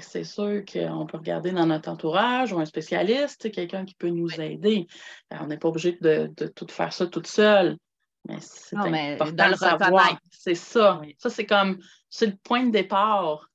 C'est 0.00 0.24
sûr 0.24 0.64
qu'on 0.64 1.06
peut 1.06 1.18
regarder 1.18 1.52
dans 1.52 1.66
notre 1.66 1.88
entourage 1.88 2.52
ou 2.52 2.58
un 2.58 2.64
spécialiste, 2.64 3.52
quelqu'un 3.52 3.84
qui 3.84 3.94
peut 3.94 4.08
nous 4.08 4.40
aider. 4.40 4.88
on 5.30 5.46
n'est 5.46 5.56
pas 5.56 5.68
obligé 5.68 5.96
de, 6.00 6.26
tout 6.48 6.66
faire 6.68 6.92
ça 6.92 7.06
toute 7.06 7.28
seule. 7.28 7.76
Mais 8.26 8.38
c'est 8.40 8.76
important 8.76 9.50
de 9.50 9.54
savoir. 9.54 10.18
C'est 10.32 10.56
ça. 10.56 11.00
Ça, 11.18 11.30
c'est 11.30 11.46
comme, 11.46 11.78
c'est 12.10 12.26
le 12.26 12.36
point 12.42 12.64
de 12.64 12.72
départ. 12.72 13.48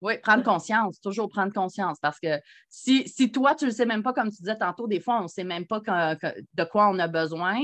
Oui, 0.00 0.16
prendre 0.22 0.42
conscience, 0.42 0.98
toujours 1.02 1.28
prendre 1.28 1.52
conscience. 1.52 1.98
Parce 2.00 2.18
que 2.18 2.40
si, 2.70 3.06
si 3.06 3.30
toi, 3.30 3.54
tu 3.54 3.66
ne 3.66 3.70
le 3.70 3.76
sais 3.76 3.84
même 3.84 4.02
pas, 4.02 4.14
comme 4.14 4.30
tu 4.30 4.38
disais 4.38 4.56
tantôt, 4.56 4.86
des 4.86 5.00
fois, 5.00 5.18
on 5.18 5.24
ne 5.24 5.28
sait 5.28 5.44
même 5.44 5.66
pas 5.66 5.80
de 5.80 6.64
quoi 6.64 6.88
on 6.88 6.98
a 6.98 7.08
besoin. 7.08 7.60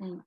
Mm. 0.00 0.18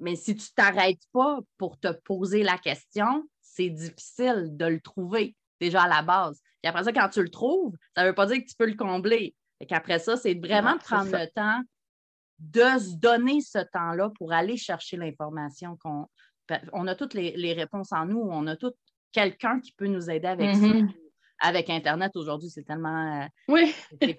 Mais 0.00 0.16
si 0.16 0.36
tu 0.36 0.42
ne 0.42 0.54
t'arrêtes 0.54 1.02
pas 1.12 1.38
pour 1.56 1.78
te 1.78 1.92
poser 1.92 2.42
la 2.42 2.58
question, 2.58 3.28
c'est 3.40 3.70
difficile 3.70 4.56
de 4.56 4.66
le 4.66 4.80
trouver 4.80 5.36
déjà 5.60 5.82
à 5.82 5.88
la 5.88 6.02
base. 6.02 6.40
Et 6.62 6.68
après 6.68 6.84
ça, 6.84 6.92
quand 6.92 7.08
tu 7.08 7.22
le 7.22 7.28
trouves, 7.28 7.74
ça 7.94 8.02
ne 8.02 8.08
veut 8.08 8.14
pas 8.14 8.26
dire 8.26 8.38
que 8.38 8.48
tu 8.48 8.56
peux 8.56 8.66
le 8.66 8.74
combler. 8.74 9.34
Et 9.60 9.66
qu'après 9.66 9.98
ça, 9.98 10.16
c'est 10.16 10.34
vraiment 10.34 10.74
de 10.74 10.82
prendre 10.82 11.12
le 11.12 11.26
temps 11.28 11.62
de 12.38 12.78
se 12.78 12.96
donner 12.96 13.40
ce 13.40 13.58
temps-là 13.58 14.10
pour 14.18 14.32
aller 14.32 14.56
chercher 14.56 14.96
l'information 14.96 15.76
qu'on. 15.76 16.06
On 16.72 16.86
a 16.86 16.94
toutes 16.94 17.14
les, 17.14 17.52
réponses 17.54 17.92
en 17.92 18.06
nous, 18.06 18.20
on 18.20 18.46
a 18.46 18.56
tout 18.56 18.72
quelqu'un 19.12 19.60
qui 19.60 19.72
peut 19.72 19.86
nous 19.86 20.10
aider 20.10 20.26
avec 20.26 20.54
ça. 20.56 20.66
Avec 21.40 21.68
Internet 21.68 22.12
aujourd'hui, 22.14 22.48
c'est 22.48 22.62
tellement 22.62 23.28
euh, 23.50 23.66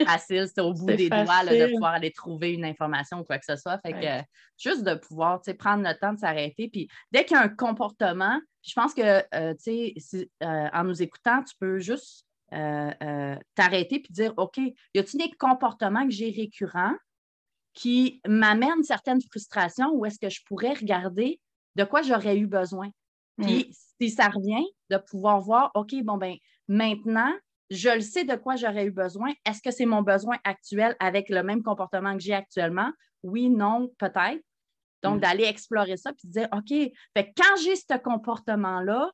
facile, 0.05 0.47
c'est 0.53 0.61
au 0.61 0.73
bout 0.73 0.85
des 0.85 1.09
doigts 1.09 1.43
de 1.45 1.73
pouvoir 1.73 1.93
aller 1.93 2.11
trouver 2.11 2.53
une 2.53 2.65
information 2.65 3.19
ou 3.19 3.23
quoi 3.23 3.37
que 3.37 3.45
ce 3.45 3.55
soit. 3.55 3.79
Fait 3.79 3.93
que 3.93 4.27
juste 4.57 4.83
de 4.83 4.95
pouvoir 4.95 5.41
prendre 5.57 5.83
le 5.83 5.97
temps 5.97 6.13
de 6.13 6.19
s'arrêter. 6.19 6.69
Puis 6.69 6.87
dès 7.11 7.25
qu'il 7.25 7.37
y 7.37 7.39
a 7.39 7.43
un 7.43 7.49
comportement, 7.49 8.39
je 8.63 8.73
pense 8.73 8.93
que 8.93 9.23
euh, 9.33 9.53
euh, 10.43 10.69
en 10.73 10.83
nous 10.83 11.01
écoutant, 11.01 11.43
tu 11.43 11.55
peux 11.59 11.79
juste 11.79 12.25
t'arrêter 12.51 13.99
puis 13.99 14.13
dire 14.13 14.33
OK, 14.37 14.57
y 14.57 14.99
a-t-il 14.99 15.17
des 15.19 15.31
comportements 15.37 16.05
que 16.05 16.13
j'ai 16.13 16.29
récurrents 16.29 16.95
qui 17.73 18.21
m'amènent 18.25 18.83
certaines 18.83 19.21
frustrations 19.21 19.91
ou 19.93 20.05
est-ce 20.05 20.17
que 20.17 20.29
je 20.29 20.41
pourrais 20.47 20.73
regarder 20.73 21.39
de 21.75 21.83
quoi 21.83 22.01
j'aurais 22.01 22.37
eu 22.37 22.47
besoin? 22.47 22.89
Puis, 23.41 23.67
mm. 23.69 23.73
si 24.01 24.09
ça 24.09 24.29
revient, 24.29 24.65
de 24.89 24.97
pouvoir 24.97 25.41
voir, 25.41 25.71
OK, 25.75 25.93
bon, 26.03 26.17
ben 26.17 26.35
maintenant, 26.67 27.31
je 27.69 27.89
le 27.89 28.01
sais 28.01 28.23
de 28.23 28.35
quoi 28.35 28.55
j'aurais 28.55 28.85
eu 28.85 28.91
besoin. 28.91 29.31
Est-ce 29.45 29.61
que 29.61 29.71
c'est 29.71 29.85
mon 29.85 30.01
besoin 30.01 30.37
actuel 30.43 30.95
avec 30.99 31.29
le 31.29 31.43
même 31.43 31.63
comportement 31.63 32.13
que 32.13 32.21
j'ai 32.21 32.33
actuellement? 32.33 32.91
Oui, 33.23 33.49
non, 33.49 33.89
peut-être. 33.97 34.43
Donc, 35.03 35.17
mm. 35.17 35.19
d'aller 35.21 35.43
explorer 35.45 35.97
ça 35.97 36.13
puis 36.13 36.27
de 36.27 36.33
dire, 36.33 36.47
OK, 36.51 36.69
fait, 36.69 37.33
quand 37.35 37.55
j'ai 37.63 37.75
ce 37.75 37.97
comportement-là, 37.97 39.11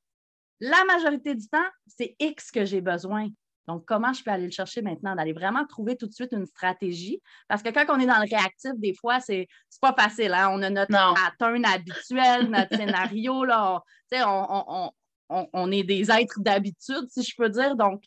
la 0.59 0.83
majorité 0.85 1.33
du 1.35 1.47
temps, 1.47 1.57
c'est 1.87 2.15
X 2.19 2.51
que 2.51 2.65
j'ai 2.65 2.81
besoin. 2.81 3.29
Donc, 3.67 3.85
comment 3.85 4.11
je 4.11 4.23
peux 4.23 4.31
aller 4.31 4.45
le 4.45 4.51
chercher 4.51 4.81
maintenant? 4.81 5.15
D'aller 5.15 5.33
vraiment 5.33 5.65
trouver 5.65 5.95
tout 5.95 6.07
de 6.07 6.13
suite 6.13 6.31
une 6.33 6.45
stratégie. 6.45 7.21
Parce 7.47 7.61
que 7.61 7.69
quand 7.69 7.85
on 7.89 7.99
est 7.99 8.05
dans 8.05 8.19
le 8.19 8.29
réactif, 8.29 8.71
des 8.75 8.93
fois, 8.93 9.19
c'est 9.19 9.47
pas 9.81 9.93
facile. 9.93 10.33
Hein? 10.33 10.49
On 10.51 10.61
a 10.61 10.69
notre 10.69 10.91
pattern 10.91 11.65
habituel, 11.65 12.49
notre 12.49 12.75
scénario. 12.75 13.45
Là, 13.45 13.81
on, 14.13 14.19
on, 14.27 14.63
on, 14.67 14.91
est 15.71 15.83
des 15.83 16.11
êtres 16.11 16.39
d'habitude, 16.39 17.07
si 17.09 17.23
je 17.23 17.35
peux 17.35 17.49
dire. 17.49 17.75
Donc, 17.75 18.03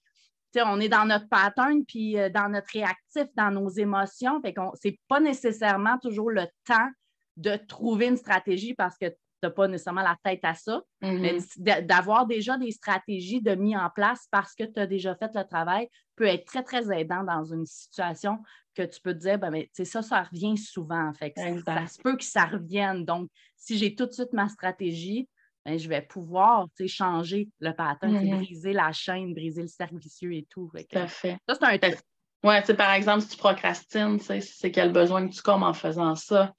on 0.57 0.81
est 0.81 0.89
dans 0.89 1.05
notre 1.05 1.29
pattern, 1.29 1.85
puis 1.85 2.19
euh, 2.19 2.29
dans 2.29 2.49
notre 2.49 2.69
réactif, 2.73 3.27
dans 3.37 3.51
nos 3.51 3.69
émotions. 3.69 4.41
Fait 4.41 4.55
qu'on 4.55 4.71
c'est 4.81 4.99
pas 5.09 5.21
nécessairement 5.21 5.99
toujours 5.99 6.31
le 6.31 6.47
temps 6.65 6.89
de 7.37 7.57
trouver 7.57 8.07
une 8.07 8.17
stratégie 8.17 8.75
parce 8.75 8.97
que 8.97 9.07
n'as 9.43 9.51
pas 9.51 9.69
nécessairement 9.69 10.03
la 10.03 10.17
tête 10.23 10.45
à 10.45 10.55
ça, 10.55 10.83
mais 11.03 11.39
mm-hmm. 11.39 11.87
d'avoir 11.87 12.27
déjà 12.27 12.57
des 12.57 12.71
stratégies 12.71 13.43
de 13.43 13.55
mis 13.55 13.77
en 13.77 13.91
place 13.91 14.27
parce 14.31 14.55
que 14.55 14.65
tu 14.65 14.81
as 14.81 14.87
déjà 14.87 15.15
fait 15.15 15.31
le 15.35 15.45
travail 15.45 15.89
peut 16.17 16.27
être 16.27 16.45
très, 16.45 16.63
très 16.63 16.97
aidant 16.99 17.25
dans 17.25 17.45
une 17.45 17.67
situation 17.67 18.39
que 18.75 18.83
tu 18.83 19.01
peux 19.01 19.15
te 19.15 19.19
dire, 19.19 19.39
ben, 19.39 19.51
mais, 19.51 19.71
ça, 19.73 20.03
ça 20.03 20.23
revient 20.23 20.57
souvent. 20.57 21.13
Fait 21.15 21.33
ça 21.37 21.87
se 21.87 22.01
peut 22.01 22.17
que 22.17 22.25
ça 22.25 22.47
revienne. 22.47 23.05
Donc, 23.05 23.31
si 23.57 23.79
j'ai 23.79 23.95
tout 23.95 24.07
de 24.07 24.13
suite 24.13 24.33
ma 24.33 24.49
stratégie, 24.49 25.29
ben, 25.65 25.79
je 25.79 25.89
vais 25.89 26.03
pouvoir 26.03 26.67
changer 26.87 27.49
le 27.61 27.73
pattern, 27.73 28.15
mm-hmm. 28.15 28.37
briser 28.37 28.73
la 28.73 28.93
chaîne, 28.93 29.33
briser 29.35 29.63
le 29.63 29.69
cercle 29.69 29.97
vicieux 29.97 30.35
et 30.35 30.47
tout. 30.51 30.71
tout 30.73 30.99
à 30.99 31.07
fait. 31.07 31.39
Ça, 31.49 31.55
c'est 31.55 31.65
un 31.67 31.79
test. 31.79 32.05
Oui, 32.43 32.55
par 32.77 32.93
exemple, 32.93 33.23
si 33.23 33.29
tu 33.31 33.37
procrastines, 33.39 34.21
c'est 34.21 34.71
quel 34.71 34.93
besoin 34.93 35.27
que 35.27 35.35
tu 35.35 35.41
comme 35.41 35.63
en 35.63 35.73
faisant 35.73 36.15
ça. 36.15 36.53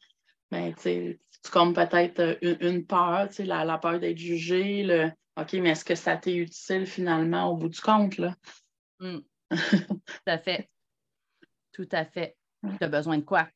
Ben, 0.50 0.74
tu 0.74 1.20
comme 1.52 1.74
peut-être 1.74 2.20
euh, 2.20 2.56
une, 2.60 2.86
peur, 2.88 3.30
la, 3.40 3.66
la 3.66 3.78
peur 3.78 4.00
d'être 4.00 4.18
jugé, 4.18 4.84
le 4.84 5.12
OK, 5.38 5.54
mais 5.54 5.72
est-ce 5.72 5.84
que 5.84 5.96
ça 5.96 6.16
t'est 6.18 6.36
utile 6.36 6.86
finalement 6.86 7.52
au 7.52 7.58
bout 7.58 7.70
du 7.70 7.82
compte? 7.82 8.18
Là? 8.18 8.36
Hmm. 9.00 9.20
Tout 9.52 10.26
à 10.26 10.38
fait. 10.38 10.70
Tout 11.74 11.90
à 11.92 12.06
fait. 12.06 12.38
Tu 12.64 12.84
as 12.84 12.88
besoin 12.88 13.18
de 13.18 13.24
quoi? 13.24 13.48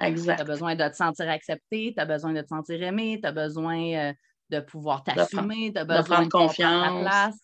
Exact. 0.00 0.36
Tu 0.36 0.42
as 0.42 0.44
besoin 0.44 0.74
de 0.76 0.88
te 0.88 0.94
sentir 0.94 1.28
accepté, 1.28 1.92
tu 1.94 2.00
as 2.00 2.06
besoin 2.06 2.32
de 2.32 2.40
te 2.40 2.46
sentir 2.46 2.82
aimé, 2.82 3.18
tu 3.20 3.28
as 3.28 3.32
besoin 3.32 3.94
euh, 3.94 4.12
de 4.50 4.60
pouvoir 4.60 5.02
t'assumer, 5.02 5.72
tu 5.72 5.78
as 5.78 5.84
besoin 5.84 6.22
de 6.22 6.28
prendre 6.28 6.46
confiance. 6.46 7.04
Ta 7.04 7.10
place. 7.10 7.38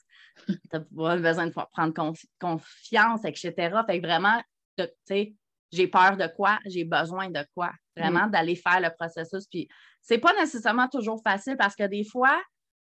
Tu 0.46 0.76
as 0.76 1.16
besoin 1.16 1.46
de 1.46 1.52
prendre 1.52 1.94
confiance, 2.38 3.24
etc. 3.24 3.52
Fait 3.86 4.00
que 4.00 4.06
vraiment, 4.06 4.42
tu 4.78 4.84
sais, 5.04 5.34
j'ai 5.72 5.88
peur 5.88 6.16
de 6.16 6.26
quoi, 6.26 6.58
j'ai 6.66 6.84
besoin 6.84 7.30
de 7.30 7.44
quoi. 7.54 7.72
Vraiment, 7.96 8.26
mm. 8.26 8.30
d'aller 8.30 8.56
faire 8.56 8.80
le 8.80 8.90
processus. 8.98 9.46
Puis, 9.46 9.68
c'est 10.02 10.18
pas 10.18 10.32
nécessairement 10.34 10.88
toujours 10.88 11.20
facile 11.22 11.56
parce 11.56 11.76
que 11.76 11.86
des 11.86 12.04
fois, 12.04 12.40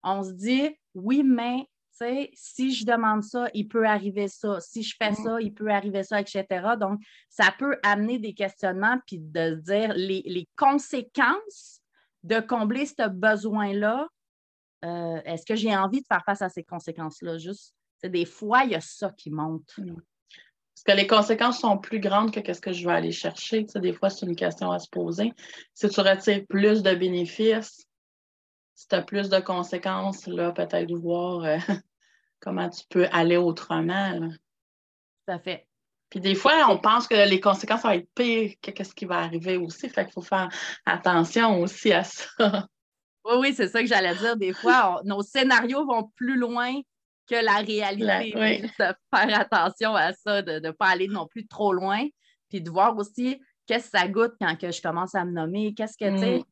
on 0.03 0.23
se 0.23 0.33
dit, 0.33 0.77
oui, 0.95 1.23
mais 1.25 1.67
si 2.35 2.73
je 2.73 2.87
demande 2.87 3.25
ça, 3.25 3.49
il 3.55 3.67
peut 3.67 3.87
arriver 3.87 4.29
ça. 4.29 4.61
Si 4.61 4.83
je 4.83 4.95
fais 4.97 5.11
mm. 5.11 5.15
ça, 5.17 5.41
il 5.41 5.53
peut 5.53 5.71
arriver 5.71 6.03
ça, 6.03 6.21
etc. 6.21 6.45
Donc, 6.79 7.00
ça 7.29 7.53
peut 7.59 7.77
amener 7.83 8.19
des 8.19 8.35
questionnements 8.35 8.99
puis 9.07 9.19
de 9.19 9.55
dire 9.55 9.93
les, 9.95 10.49
conséquences 10.57 11.81
de 12.25 12.40
combler 12.40 12.87
ce 12.87 13.08
besoin-là. 13.08 14.08
Euh, 14.84 15.20
est-ce 15.25 15.44
que 15.44 15.56
j'ai 15.56 15.75
envie 15.76 16.00
de 16.00 16.06
faire 16.06 16.25
face 16.25 16.42
à 16.42 16.48
ces 16.48 16.64
conséquences-là? 16.64 17.38
Juste, 17.38 17.75
des 18.04 18.25
fois, 18.25 18.64
il 18.64 18.70
y 18.70 18.75
a 18.75 18.80
ça 18.80 19.10
qui 19.10 19.30
monte. 19.30 19.76
Mm. 19.78 19.96
Est-ce 20.78 20.84
que 20.84 20.96
les 20.96 21.08
conséquences 21.08 21.58
sont 21.58 21.76
plus 21.76 21.98
grandes 21.98 22.30
que 22.30 22.52
ce 22.52 22.60
que 22.60 22.72
je 22.72 22.87
vais 22.87 22.94
aller 22.94 23.10
chercher? 23.10 23.64
des 23.75 23.92
fois, 23.92 24.10
c'est 24.10 24.26
une 24.26 24.37
question 24.37 24.70
à 24.70 24.78
se 24.78 24.88
poser. 24.88 25.32
Si 25.75 25.88
tu 25.88 26.00
retires 26.00 26.46
plus 26.48 26.84
de 26.84 26.94
bénéfices, 26.94 27.84
si 28.75 28.87
tu 28.87 28.94
as 28.94 29.02
plus 29.02 29.28
de 29.28 29.40
conséquences, 29.40 30.28
là, 30.28 30.52
peut-être 30.52 30.92
voir 30.94 31.42
euh, 31.42 31.58
comment 32.40 32.68
tu 32.70 32.84
peux 32.88 33.08
aller 33.10 33.37
autrement. 33.37 34.20
Tout 34.20 35.32
à 35.32 35.40
fait. 35.40 35.66
Puis 36.11 36.21
des 36.21 36.35
fois, 36.35 36.67
on 36.71 36.79
pense 36.79 37.07
que 37.07 37.29
les 37.29 37.41
conséquences 37.41 37.83
vont 37.83 37.91
être 37.91 38.09
pires 38.15 38.55
que 38.62 38.85
ce 38.85 38.95
qui 38.95 39.05
va 39.05 39.19
arriver 39.19 39.57
aussi. 39.57 39.88
Fait 39.88 40.05
qu'il 40.05 40.15
faut 40.15 40.23
faire 40.23 40.49
attention 40.87 41.61
aussi 41.61 41.93
à 41.93 42.05
ça. 42.05 42.67
Oui, 43.25 43.35
oui, 43.41 43.55
c'est 43.55 43.69
ça 43.69 43.83
que 43.83 43.87
j'allais 43.87 44.15
dire. 44.15 44.37
Des 44.37 44.55
fois, 44.55 45.03
nos 45.05 45.23
scénarios 45.23 45.85
vont 45.85 46.11
plus 46.17 46.38
loin 46.38 46.73
que 47.29 47.35
la 47.35 47.57
réalité. 47.57 48.62
De 48.62 48.85
faire 49.15 49.41
attention 49.41 49.95
à 49.95 50.12
ça, 50.15 50.41
de 50.41 50.61
ne 50.61 50.71
pas 50.71 50.87
aller 50.87 51.09
non 51.09 51.27
plus 51.27 51.47
trop 51.47 51.73
loin, 51.73 52.07
puis 52.49 52.62
de 52.62 52.71
voir 52.71 52.97
aussi 52.97 53.38
qu'est-ce 53.67 53.91
que 53.91 53.99
ça 53.99 54.09
goûte 54.09 54.33
quand 54.41 54.57
que 54.57 54.71
je 54.71 54.81
commence 54.81 55.15
à 55.15 55.27
me 55.27 55.33
nommer, 55.33 55.75
qu'est-ce 55.75 55.99
que, 55.99 56.11
tu 56.11 56.19
sais, 56.19 56.38
mm. 56.38 56.45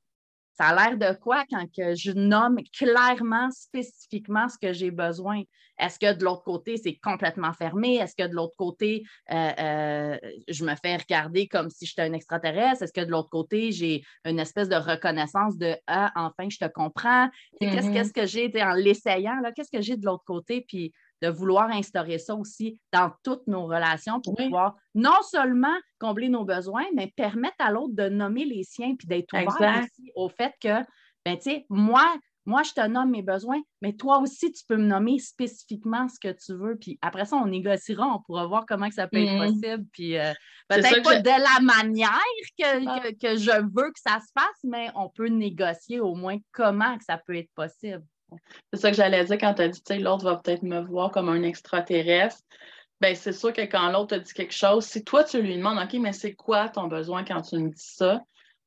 Ça 0.57 0.69
a 0.69 0.75
l'air 0.75 0.97
de 0.97 1.19
quoi 1.19 1.45
quand 1.51 1.67
que 1.77 1.95
je 1.95 2.13
nomme 2.13 2.59
clairement, 2.77 3.51
spécifiquement 3.51 4.49
ce 4.49 4.59
que 4.59 4.73
j'ai 4.73 4.91
besoin? 4.91 5.43
Est-ce 5.79 5.99
que 5.99 6.15
de 6.15 6.25
l'autre 6.25 6.45
côté, 6.45 6.79
c'est 6.79 6.97
complètement 6.97 7.53
fermé? 7.53 7.97
Est-ce 7.97 8.15
que 8.17 8.27
de 8.27 8.35
l'autre 8.35 8.57
côté, 8.57 9.05
euh, 9.31 9.51
euh, 9.59 10.19
je 10.49 10.65
me 10.65 10.75
fais 10.75 10.97
regarder 10.97 11.49
comme 11.49 11.69
si 11.69 11.85
j'étais 11.85 12.03
un 12.03 12.15
extraterrestre? 12.15 12.83
Est-ce 12.83 12.93
que 12.93 13.05
de 13.05 13.11
l'autre 13.11 13.29
côté, 13.29 13.73
j'ai 13.73 14.03
une 14.25 14.39
espèce 14.39 14.69
de 14.69 14.77
reconnaissance 14.77 15.59
de 15.59 15.77
Ah, 15.87 16.13
enfin, 16.17 16.49
je 16.49 16.59
te 16.59 16.69
comprends? 16.69 17.29
Mm-hmm. 17.61 17.93
Qu'est-ce 17.93 18.13
que 18.13 18.27
j'ai 18.27 18.51
en 18.63 18.73
l'essayant? 18.73 19.39
Qu'est-ce 19.55 19.71
que 19.71 19.83
j'ai 19.83 19.97
de 19.97 20.07
l'autre 20.07 20.25
côté? 20.25 20.65
Puis 20.67 20.93
de 21.23 21.28
vouloir 21.28 21.70
instaurer 21.70 22.18
ça 22.18 22.35
aussi 22.35 22.80
dans 22.92 23.11
toutes 23.23 23.46
nos 23.46 23.66
relations 23.66 24.20
pour 24.20 24.35
pouvoir 24.35 24.76
non 24.94 25.23
seulement 25.23 25.76
combler 25.99 26.28
nos 26.28 26.44
besoins, 26.44 26.85
mais 26.94 27.12
permettre 27.16 27.56
à 27.58 27.70
l'autre 27.70 27.94
de 27.94 28.08
nommer 28.08 28.44
les 28.44 28.64
siens 28.64 28.94
puis 28.96 29.08
d'être 29.08 29.35
ouvert 29.35 29.80
aussi 29.82 30.12
au 30.14 30.28
fait 30.28 30.52
que, 30.61 30.82
ben, 31.25 31.37
tu 31.37 31.42
sais, 31.42 31.66
moi, 31.68 32.04
moi, 32.46 32.62
je 32.62 32.73
te 32.73 32.87
nomme 32.87 33.11
mes 33.11 33.23
besoins, 33.23 33.61
mais 33.82 33.92
toi 33.94 34.20
aussi, 34.20 34.52
tu 34.52 34.62
peux 34.68 34.76
me 34.76 34.87
nommer 34.87 35.18
spécifiquement 35.18 36.06
ce 36.08 36.20
que 36.20 36.32
tu 36.32 36.54
veux. 36.54 36.76
Puis 36.76 36.96
après 37.02 37.25
ça, 37.25 37.37
on 37.37 37.46
négociera, 37.46 38.06
on 38.06 38.23
pourra 38.23 38.46
voir 38.46 38.64
comment 38.66 38.88
ça 38.92 39.08
peut 39.08 39.18
être 39.18 39.32
mm-hmm. 39.32 39.61
possible. 39.61 39.85
Puis 39.92 40.16
euh, 40.16 40.32
peut-être 40.68 41.02
pas 41.02 41.20
de 41.20 41.28
la 41.28 41.61
manière 41.61 42.08
ah. 42.12 43.00
que, 43.02 43.11
que, 43.14 43.37
je 43.37 43.50
veux 43.50 43.90
que 43.90 44.00
ça 44.00 44.20
se 44.20 44.30
fasse, 44.32 44.62
mais 44.62 44.90
on 44.94 45.08
peut 45.08 45.26
négocier 45.26 45.99
au 45.99 46.14
moins 46.14 46.38
comment 46.52 46.96
que 46.96 47.04
ça 47.04 47.18
peut 47.18 47.37
être 47.37 47.50
possible. 47.56 48.04
C'est 48.73 48.81
ça 48.81 48.90
que 48.90 48.97
j'allais 48.97 49.25
dire 49.25 49.38
quand 49.38 49.55
tu 49.55 49.62
as 49.62 49.69
dit, 49.69 49.83
tu 49.83 49.95
sais, 49.95 49.99
l'autre 49.99 50.25
va 50.25 50.37
peut-être 50.37 50.62
me 50.62 50.81
voir 50.81 51.11
comme 51.11 51.28
un 51.28 51.43
extraterrestre. 51.43 52.43
Ben, 53.00 53.14
c'est 53.14 53.33
sûr 53.33 53.52
que 53.52 53.62
quand 53.62 53.90
l'autre 53.90 54.16
te 54.16 54.23
dit 54.23 54.33
quelque 54.33 54.55
chose, 54.55 54.87
si 54.87 55.05
toi, 55.05 55.23
tu 55.25 55.40
lui 55.43 55.57
demandes, 55.57 55.78
OK, 55.78 56.00
mais 56.00 56.12
c'est 56.12 56.35
quoi 56.35 56.69
ton 56.69 56.88
besoin 56.88 57.25
quand 57.25 57.43
tu 57.43 57.57
me 57.59 57.69
dis 57.69 57.75
ça? 57.76 58.23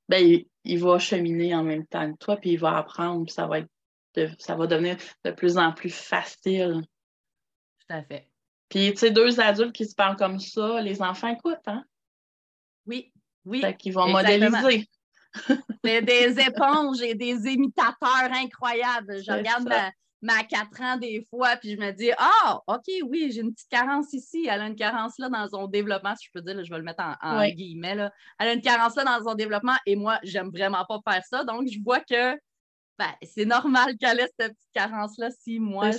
Ben, 0.08 0.44
il, 0.64 0.80
va 0.80 1.00
cheminer 1.00 1.56
en 1.56 1.64
même 1.64 1.86
temps 1.86 2.12
que 2.12 2.18
toi, 2.18 2.38
puis 2.38 2.52
il 2.52 2.60
va 2.60 2.78
apprendre, 2.78 3.26
puis 3.26 3.34
ça 3.34 3.48
va, 3.48 3.60
être 3.60 3.70
ça 4.40 4.56
va 4.56 4.68
devenir 4.68 4.98
de 5.24 5.32
plus 5.32 5.58
en 5.58 5.72
plus 5.72 5.94
facile. 5.94 6.82
Tout 7.80 7.94
à 7.94 8.04
fait. 8.04 8.28
Puis, 8.70 8.92
tu 8.92 8.98
sais, 8.98 9.12
deux 9.12 9.40
adultes 9.40 9.74
qui 9.74 9.86
se 9.86 9.96
parlent 9.96 10.16
comme 10.16 10.40
ça, 10.40 10.82
les 10.82 11.02
enfants 11.02 11.30
écoutent, 11.30 11.68
hein? 11.68 11.84
Oui, 12.86 13.12
oui. 13.46 13.62
Fait 13.62 13.76
qu'ils 13.76 13.94
vont 13.94 14.08
modéliser. 14.08 14.88
Des 15.84 16.36
éponges 16.40 17.02
et 17.02 17.16
des 17.16 17.48
imitateurs 17.48 18.32
incroyables. 18.32 19.24
Je 19.24 19.32
regarde 19.32 19.68
ma, 19.68 19.92
ma 20.22 20.44
4 20.44 20.82
ans 20.82 20.98
des 20.98 21.26
fois, 21.30 21.56
puis 21.58 21.72
je 21.72 21.78
me 21.78 21.92
dis 21.92 22.12
Ah, 22.18 22.62
OK, 22.68 22.86
oui, 23.06 23.32
j'ai 23.32 23.42
une 23.42 23.54
petite 23.54 23.70
carence 23.70 24.14
ici. 24.14 24.48
Elle 24.50 24.62
a 24.62 24.68
une 24.68 24.76
carence 24.76 25.18
là 25.18 25.30
dans 25.30 25.48
son 25.48 25.68
développement, 25.68 26.16
si 26.16 26.28
je 26.28 26.32
peux 26.34 26.42
dire, 26.42 26.64
je 26.64 26.70
vais 26.70 26.78
le 26.78 26.84
mettre 26.84 27.04
en, 27.22 27.48
guillemets. 27.48 27.96
Là. 27.96 28.12
Elle 28.40 28.50
a 28.50 28.54
une 28.54 28.62
carence 28.62 28.96
là 28.96 29.04
dans 29.04 29.24
son 29.24 29.36
développement 29.36 29.78
et 29.86 29.96
moi, 29.96 30.20
j'aime 30.24 30.50
vraiment 30.50 30.86
pas 30.86 31.00
faire 31.08 31.24
ça. 31.26 31.44
Donc, 31.44 31.68
je 31.68 31.80
vois 31.84 32.00
que 32.00 32.36
ben, 32.98 33.14
c'est 33.24 33.46
normal 33.46 33.96
qu'elle 33.98 34.20
ait 34.20 34.30
cette 34.38 34.54
petite 34.54 34.74
carence-là 34.74 35.30
si 35.32 35.60
moi, 35.60 35.92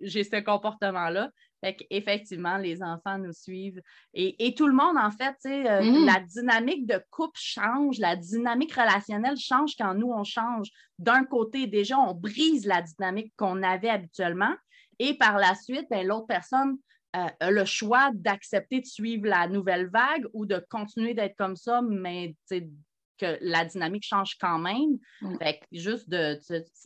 j'ai 0.00 0.24
ce 0.24 0.40
comportement-là. 0.40 1.30
Fait 1.66 1.74
qu'effectivement, 1.74 2.58
les 2.58 2.80
enfants 2.80 3.18
nous 3.18 3.32
suivent. 3.32 3.82
Et, 4.14 4.54
tout 4.54 4.68
le 4.68 4.72
monde, 4.72 4.96
en 4.96 5.10
fait, 5.10 5.34
euh, 5.46 5.82
mm. 5.82 6.04
la 6.04 6.20
dynamique 6.20 6.86
de 6.86 7.02
couple 7.10 7.40
change, 7.42 7.98
la 7.98 8.14
dynamique 8.14 8.72
relationnelle 8.72 9.36
change 9.36 9.72
quand 9.76 9.92
nous, 9.94 10.12
on 10.12 10.22
change. 10.22 10.68
D'un 11.00 11.24
côté, 11.24 11.66
déjà, 11.66 11.98
on 11.98 12.14
brise 12.14 12.66
la 12.66 12.82
dynamique 12.82 13.32
qu'on 13.36 13.64
avait 13.64 13.88
habituellement. 13.88 14.54
Et 15.00 15.14
par 15.14 15.38
la 15.38 15.56
suite, 15.56 15.86
ben, 15.90 16.06
l'autre 16.06 16.28
personne 16.28 16.78
euh, 17.16 17.26
a 17.40 17.50
le 17.50 17.64
choix 17.64 18.12
d'accepter 18.14 18.80
de 18.80 18.86
suivre 18.86 19.26
la 19.26 19.48
nouvelle 19.48 19.88
vague 19.88 20.28
ou 20.34 20.46
de 20.46 20.64
continuer 20.70 21.14
d'être 21.14 21.36
comme 21.36 21.56
ça, 21.56 21.82
mais 21.82 22.36
que 22.48 23.38
la 23.40 23.64
dynamique 23.64 24.04
change 24.04 24.36
quand 24.40 24.60
même. 24.60 24.98
Mm. 25.20 25.38
Fait 25.38 25.58
que 25.58 25.66
juste 25.72 26.08
de, 26.08 26.38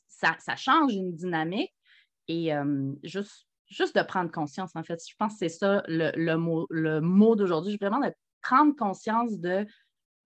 ça, 0.08 0.56
change 0.56 0.94
une 0.94 1.14
dynamique. 1.14 1.74
Et 2.28 2.54
euh, 2.54 2.92
juste 3.02 3.49
juste 3.70 3.96
de 3.96 4.02
prendre 4.02 4.30
conscience, 4.30 4.72
en 4.74 4.82
fait. 4.82 5.00
Je 5.08 5.14
pense 5.16 5.34
que 5.34 5.38
c'est 5.38 5.48
ça 5.48 5.82
le, 5.86 6.34
mot, 6.36 6.66
le 6.70 7.00
mot 7.00 7.36
d'aujourd'hui. 7.36 7.76
Vraiment 7.80 8.00
de 8.00 8.12
prendre 8.42 8.74
conscience 8.76 9.38
de 9.38 9.66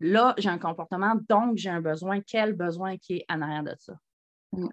là, 0.00 0.34
j'ai 0.38 0.48
un 0.48 0.58
comportement, 0.58 1.14
donc 1.28 1.56
j'ai 1.56 1.70
un 1.70 1.80
besoin. 1.80 2.20
Quel 2.20 2.54
besoin 2.54 2.96
qui 2.96 3.18
est 3.18 3.26
en 3.28 3.42
arrière 3.42 3.62
de 3.62 3.74
ça? 3.78 3.94
Mm. 4.52 4.68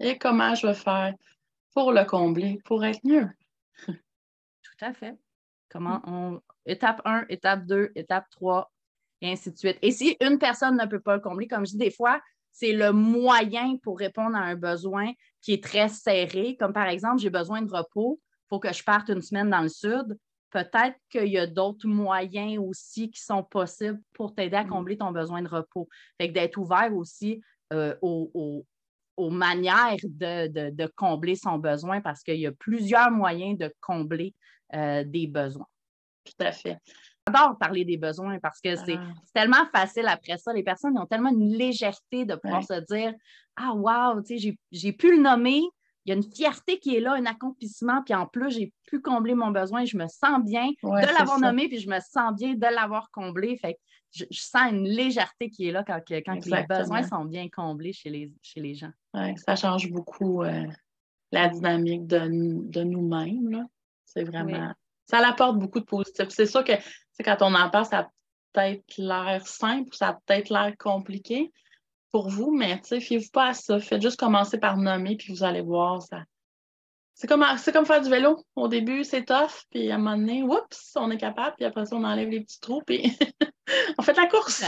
Et 0.00 0.18
comment 0.18 0.54
je 0.54 0.66
vais 0.66 0.74
faire 0.74 1.14
pour 1.74 1.92
le 1.92 2.04
combler, 2.04 2.60
pour 2.64 2.84
être 2.84 3.00
mieux? 3.04 3.28
Tout 3.86 4.80
à 4.80 4.92
fait. 4.92 5.16
Comment 5.68 5.98
mm. 5.98 6.12
on. 6.12 6.40
Étape 6.66 7.02
1, 7.04 7.26
étape 7.28 7.66
2, 7.66 7.92
étape 7.94 8.24
3, 8.30 8.72
et 9.20 9.32
ainsi 9.32 9.52
de 9.52 9.56
suite. 9.58 9.78
Et 9.82 9.90
si 9.90 10.16
une 10.22 10.38
personne 10.38 10.78
ne 10.78 10.86
peut 10.86 11.00
pas 11.00 11.14
le 11.14 11.20
combler, 11.20 11.46
comme 11.46 11.66
je 11.66 11.72
dis 11.72 11.78
des 11.78 11.90
fois, 11.90 12.22
c'est 12.54 12.72
le 12.72 12.92
moyen 12.92 13.76
pour 13.82 13.98
répondre 13.98 14.36
à 14.36 14.40
un 14.40 14.54
besoin 14.54 15.12
qui 15.42 15.52
est 15.52 15.62
très 15.62 15.88
serré, 15.88 16.56
comme 16.58 16.72
par 16.72 16.86
exemple, 16.86 17.18
j'ai 17.18 17.28
besoin 17.28 17.60
de 17.60 17.70
repos, 17.70 18.20
il 18.22 18.48
faut 18.48 18.60
que 18.60 18.72
je 18.72 18.82
parte 18.84 19.08
une 19.08 19.20
semaine 19.20 19.50
dans 19.50 19.60
le 19.60 19.68
sud. 19.68 20.16
Peut-être 20.50 20.96
qu'il 21.10 21.26
y 21.26 21.38
a 21.38 21.48
d'autres 21.48 21.88
moyens 21.88 22.58
aussi 22.58 23.10
qui 23.10 23.20
sont 23.20 23.42
possibles 23.42 24.00
pour 24.12 24.36
t'aider 24.36 24.56
à 24.56 24.62
mm. 24.62 24.68
combler 24.68 24.96
ton 24.96 25.10
besoin 25.10 25.42
de 25.42 25.48
repos. 25.48 25.88
Fait 26.16 26.28
que 26.28 26.34
d'être 26.34 26.56
ouvert 26.56 26.94
aussi 26.94 27.42
euh, 27.72 27.96
aux, 28.00 28.64
manières 29.18 29.96
de, 30.04 30.86
combler 30.94 31.34
son 31.34 31.58
besoin 31.58 32.00
parce 32.00 32.22
qu'il 32.22 32.36
y 32.38 32.46
a 32.46 32.52
plusieurs 32.52 33.10
moyens 33.10 33.58
de 33.58 33.74
combler 33.80 34.32
euh, 34.74 35.02
des 35.02 35.26
besoins. 35.26 35.66
Tout 36.22 36.44
à 36.44 36.52
fait. 36.52 36.78
J'adore 37.26 37.58
parler 37.58 37.84
des 37.84 37.96
besoins 37.96 38.38
parce 38.38 38.60
que 38.60 38.76
c'est 38.76 38.96
ah. 38.96 39.12
tellement 39.32 39.64
facile 39.74 40.06
après 40.08 40.36
ça. 40.36 40.52
Les 40.52 40.62
personnes 40.62 40.98
ont 40.98 41.06
tellement 41.06 41.30
une 41.30 41.54
légèreté 41.54 42.24
de 42.24 42.34
pouvoir 42.34 42.62
se 42.62 42.80
dire 42.92 43.14
Ah, 43.56 43.72
wow, 43.74 44.22
j'ai 44.72 44.92
pu 44.92 45.16
le 45.16 45.22
nommer. 45.22 45.62
Il 46.06 46.10
y 46.10 46.12
a 46.12 46.16
une 46.16 46.34
fierté 46.34 46.78
qui 46.78 46.96
est 46.96 47.00
là, 47.00 47.14
un 47.14 47.24
accomplissement, 47.24 48.02
puis 48.04 48.14
en 48.14 48.26
plus, 48.26 48.50
j'ai 48.50 48.74
pu 48.86 49.00
combler 49.00 49.34
mon 49.34 49.50
besoin. 49.52 49.86
Je 49.86 49.96
me 49.96 50.06
sens 50.06 50.44
bien 50.44 50.68
de 50.82 51.18
l'avoir 51.18 51.40
nommé, 51.40 51.66
puis 51.68 51.78
je 51.78 51.88
me 51.88 51.98
sens 52.00 52.34
bien 52.34 52.54
de 52.54 52.74
l'avoir 52.74 53.10
comblé. 53.10 53.56
Fait 53.56 53.78
je, 54.12 54.24
sens 54.30 54.70
une 54.70 54.86
légèreté 54.86 55.48
qui 55.48 55.66
est 55.66 55.72
là 55.72 55.82
quand, 55.82 56.00
quand 56.08 56.46
les 56.46 56.66
besoins 56.68 57.02
sont 57.04 57.24
bien 57.24 57.48
comblés 57.48 57.94
chez 57.94 58.10
les, 58.10 58.30
chez 58.42 58.60
les 58.60 58.74
gens. 58.74 58.92
Ça 59.36 59.56
change 59.56 59.90
beaucoup 59.90 60.42
euh, 60.42 60.66
la 61.32 61.48
dynamique 61.48 62.06
de, 62.06 62.28
de 62.68 62.82
nous-mêmes. 62.82 63.66
C'est 64.04 64.24
vraiment 64.24 64.74
ça 65.06 65.18
apporte 65.26 65.58
beaucoup 65.58 65.80
de 65.80 65.84
positif. 65.84 66.26
C'est 66.30 66.46
sûr 66.46 66.64
que 66.64 66.72
quand 67.24 67.36
on 67.40 67.54
en 67.54 67.70
parle, 67.70 67.86
ça 67.86 67.98
a 68.00 68.10
peut-être 68.52 68.84
l'air 68.98 69.46
simple, 69.46 69.94
ça 69.94 70.08
a 70.08 70.18
peut-être 70.24 70.50
l'air 70.50 70.72
compliqué 70.78 71.52
pour 72.10 72.28
vous, 72.28 72.52
mais 72.52 72.80
fiez-vous 72.84 73.30
pas 73.32 73.48
à 73.48 73.54
ça. 73.54 73.80
Faites 73.80 74.00
juste 74.00 74.18
commencer 74.18 74.58
par 74.58 74.76
nommer, 74.76 75.16
puis 75.16 75.32
vous 75.32 75.42
allez 75.42 75.62
voir 75.62 76.00
ça. 76.00 76.22
C'est 77.14 77.26
comme, 77.28 77.44
comme 77.72 77.86
faire 77.86 78.02
du 78.02 78.10
vélo. 78.10 78.44
Au 78.56 78.68
début, 78.68 79.04
c'est 79.04 79.24
tough, 79.24 79.64
puis 79.70 79.90
à 79.90 79.96
un 79.96 79.98
moment 79.98 80.16
donné, 80.16 80.42
oups, 80.42 80.92
on 80.96 81.10
est 81.10 81.16
capable, 81.16 81.54
puis 81.56 81.64
après 81.64 81.86
ça, 81.86 81.96
on 81.96 82.04
enlève 82.04 82.28
les 82.28 82.40
petits 82.40 82.60
trous, 82.60 82.82
puis 82.84 83.16
on 83.98 84.02
fait 84.02 84.16
la 84.16 84.26
course. 84.26 84.64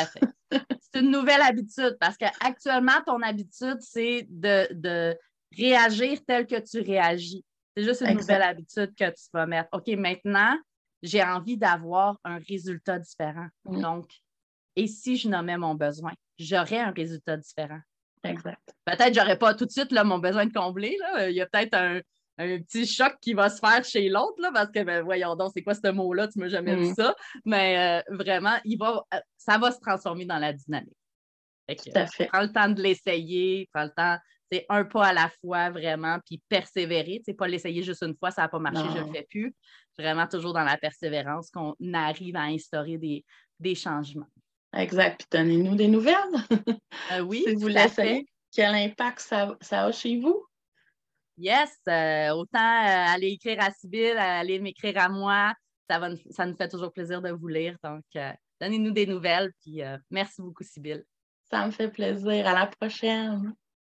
c'est 0.51 1.01
une 1.01 1.11
nouvelle 1.11 1.43
habitude 1.43 1.97
parce 2.01 2.17
qu'actuellement, 2.17 3.01
ton 3.05 3.21
habitude, 3.23 3.79
c'est 3.81 4.27
de, 4.29 4.69
de 4.73 5.17
réagir 5.57 6.19
tel 6.27 6.47
que 6.47 6.61
tu 6.61 6.81
réagis. 6.81 7.45
C'est 7.77 7.85
juste 7.85 8.03
une 8.03 8.17
nouvelle 8.17 8.43
habitude 8.43 8.95
que 8.95 9.11
tu 9.11 9.29
vas 9.33 9.47
mettre. 9.47 9.69
OK, 9.73 9.87
maintenant, 9.89 10.57
j'ai 11.03 11.23
envie 11.23 11.59
d'avoir 11.59 12.19
un 12.25 12.39
résultat 12.39 12.99
différent. 12.99 13.49
Donc, 13.67 14.11
et 14.77 14.87
si 14.87 15.17
je 15.17 15.29
nommais 15.29 15.59
mon 15.59 15.75
besoin, 15.75 16.13
j'aurais 16.39 16.81
un 16.81 16.91
résultat 16.91 17.37
différent. 17.37 17.81
Exact. 18.25 18.61
Peut-être 18.85 19.09
que 19.09 19.15
je 19.15 19.21
n'aurais 19.21 19.39
pas 19.39 19.55
tout 19.55 19.67
de 19.67 19.71
suite 19.71 19.93
là, 19.93 20.05
mon 20.05 20.19
besoin 20.19 20.47
de 20.47 20.53
combler. 20.53 20.97
Là. 21.01 21.29
Il 21.31 21.37
y 21.37 21.41
a 21.41 21.47
peut-être 21.47 21.75
un, 21.75 22.01
petit 22.39 22.87
choc 22.87 23.15
qui 23.21 23.35
va 23.35 23.49
se 23.49 23.61
faire 23.61 23.85
chez 23.85 24.09
l'autre, 24.09 24.43
parce 24.53 24.71
que, 24.71 24.83
ben, 24.83 25.03
voyons 25.03 25.37
donc, 25.37 25.53
c'est 25.55 25.63
quoi 25.63 25.75
ce 25.75 25.91
mot-là? 25.91 26.29
Tu 26.29 26.39
ne 26.39 26.45
m'as 26.45 26.51
jamais 26.51 26.77
dit 26.77 26.91
mm. 26.91 26.95
ça. 26.95 27.15
Mais 27.45 28.03
euh, 28.11 28.15
vraiment, 28.15 28.59
il 28.65 28.77
va, 28.79 29.05
euh, 29.15 29.21
ça 29.37 29.59
va 29.59 29.71
se 29.71 29.81
transformer 29.81 30.27
dans 30.27 30.39
la 30.39 30.53
dynamique. 30.53 30.97
Tout 31.69 31.91
à 31.95 32.07
fait. 32.07 32.27
Prends 32.27 32.43
le 32.43 32.53
temps 32.53 32.69
de 32.69 32.81
l'essayer, 32.81 33.69
prends 33.73 33.85
le 33.85 33.91
temps 33.91 34.19
c'est 34.51 34.67
un 34.69 34.85
pas 34.85 35.07
à 35.07 35.13
la 35.13 35.31
fois 35.41 35.71
vraiment, 35.71 36.19
puis 36.25 36.41
persévérer. 36.49 37.21
C'est 37.25 37.35
pas 37.35 37.49
l'essayer 37.49 37.83
juste 37.83 38.03
une 38.03 38.17
fois, 38.17 38.31
ça 38.31 38.43
n'a 38.43 38.49
pas 38.49 38.59
marché, 38.59 38.85
je 38.95 39.01
ne 39.01 39.07
le 39.07 39.13
fais 39.13 39.27
plus. 39.29 39.55
Vraiment 39.99 40.27
toujours 40.27 40.53
dans 40.53 40.65
la 40.65 40.77
persévérance 40.77 41.51
qu'on 41.51 41.75
arrive 41.95 42.37
à 42.37 42.43
instaurer 42.43 42.99
des, 42.99 43.75
changements. 43.75 44.29
Exact. 44.73 45.19
Puis 45.19 45.39
donnez-nous 45.39 45.75
des 45.75 45.89
nouvelles. 45.89 46.17
Euh, 47.13 47.21
oui. 47.27 47.43
si 47.47 47.55
vous 47.55 47.69
l'essayez, 47.69 48.27
quel 48.53 48.75
impact 48.75 49.21
ça, 49.21 49.57
a 49.71 49.93
chez 49.93 50.21
vous? 50.21 50.45
Yes. 51.39 51.77
Euh, 51.89 52.31
autant 52.31 52.59
euh, 52.59 53.15
aller 53.15 53.29
écrire 53.29 53.61
à 53.61 53.71
Sybille, 53.71 54.11
aller 54.11 54.59
m'écrire 54.59 54.99
à 54.99 55.09
moi. 55.09 55.55
Ça, 55.89 55.99
va, 55.99 56.11
ça 56.31 56.47
nous 56.47 56.57
fait 56.57 56.69
toujours 56.69 56.93
plaisir 56.93 57.23
de 57.23 57.31
vous 57.31 57.49
lire. 57.49 57.77
Donc, 57.83 58.05
donnez-nous 58.61 58.91
des 58.91 59.07
nouvelles. 59.07 59.53
Puis 59.63 59.81
merci 60.11 60.43
beaucoup, 60.43 60.65
Sybille. 60.65 61.05
Ça 61.51 61.65
me 61.65 61.71
fait 61.71 61.89
plaisir. 61.89 62.47
À 62.47 62.53
la 62.53 62.67
prochaine. 62.67 63.55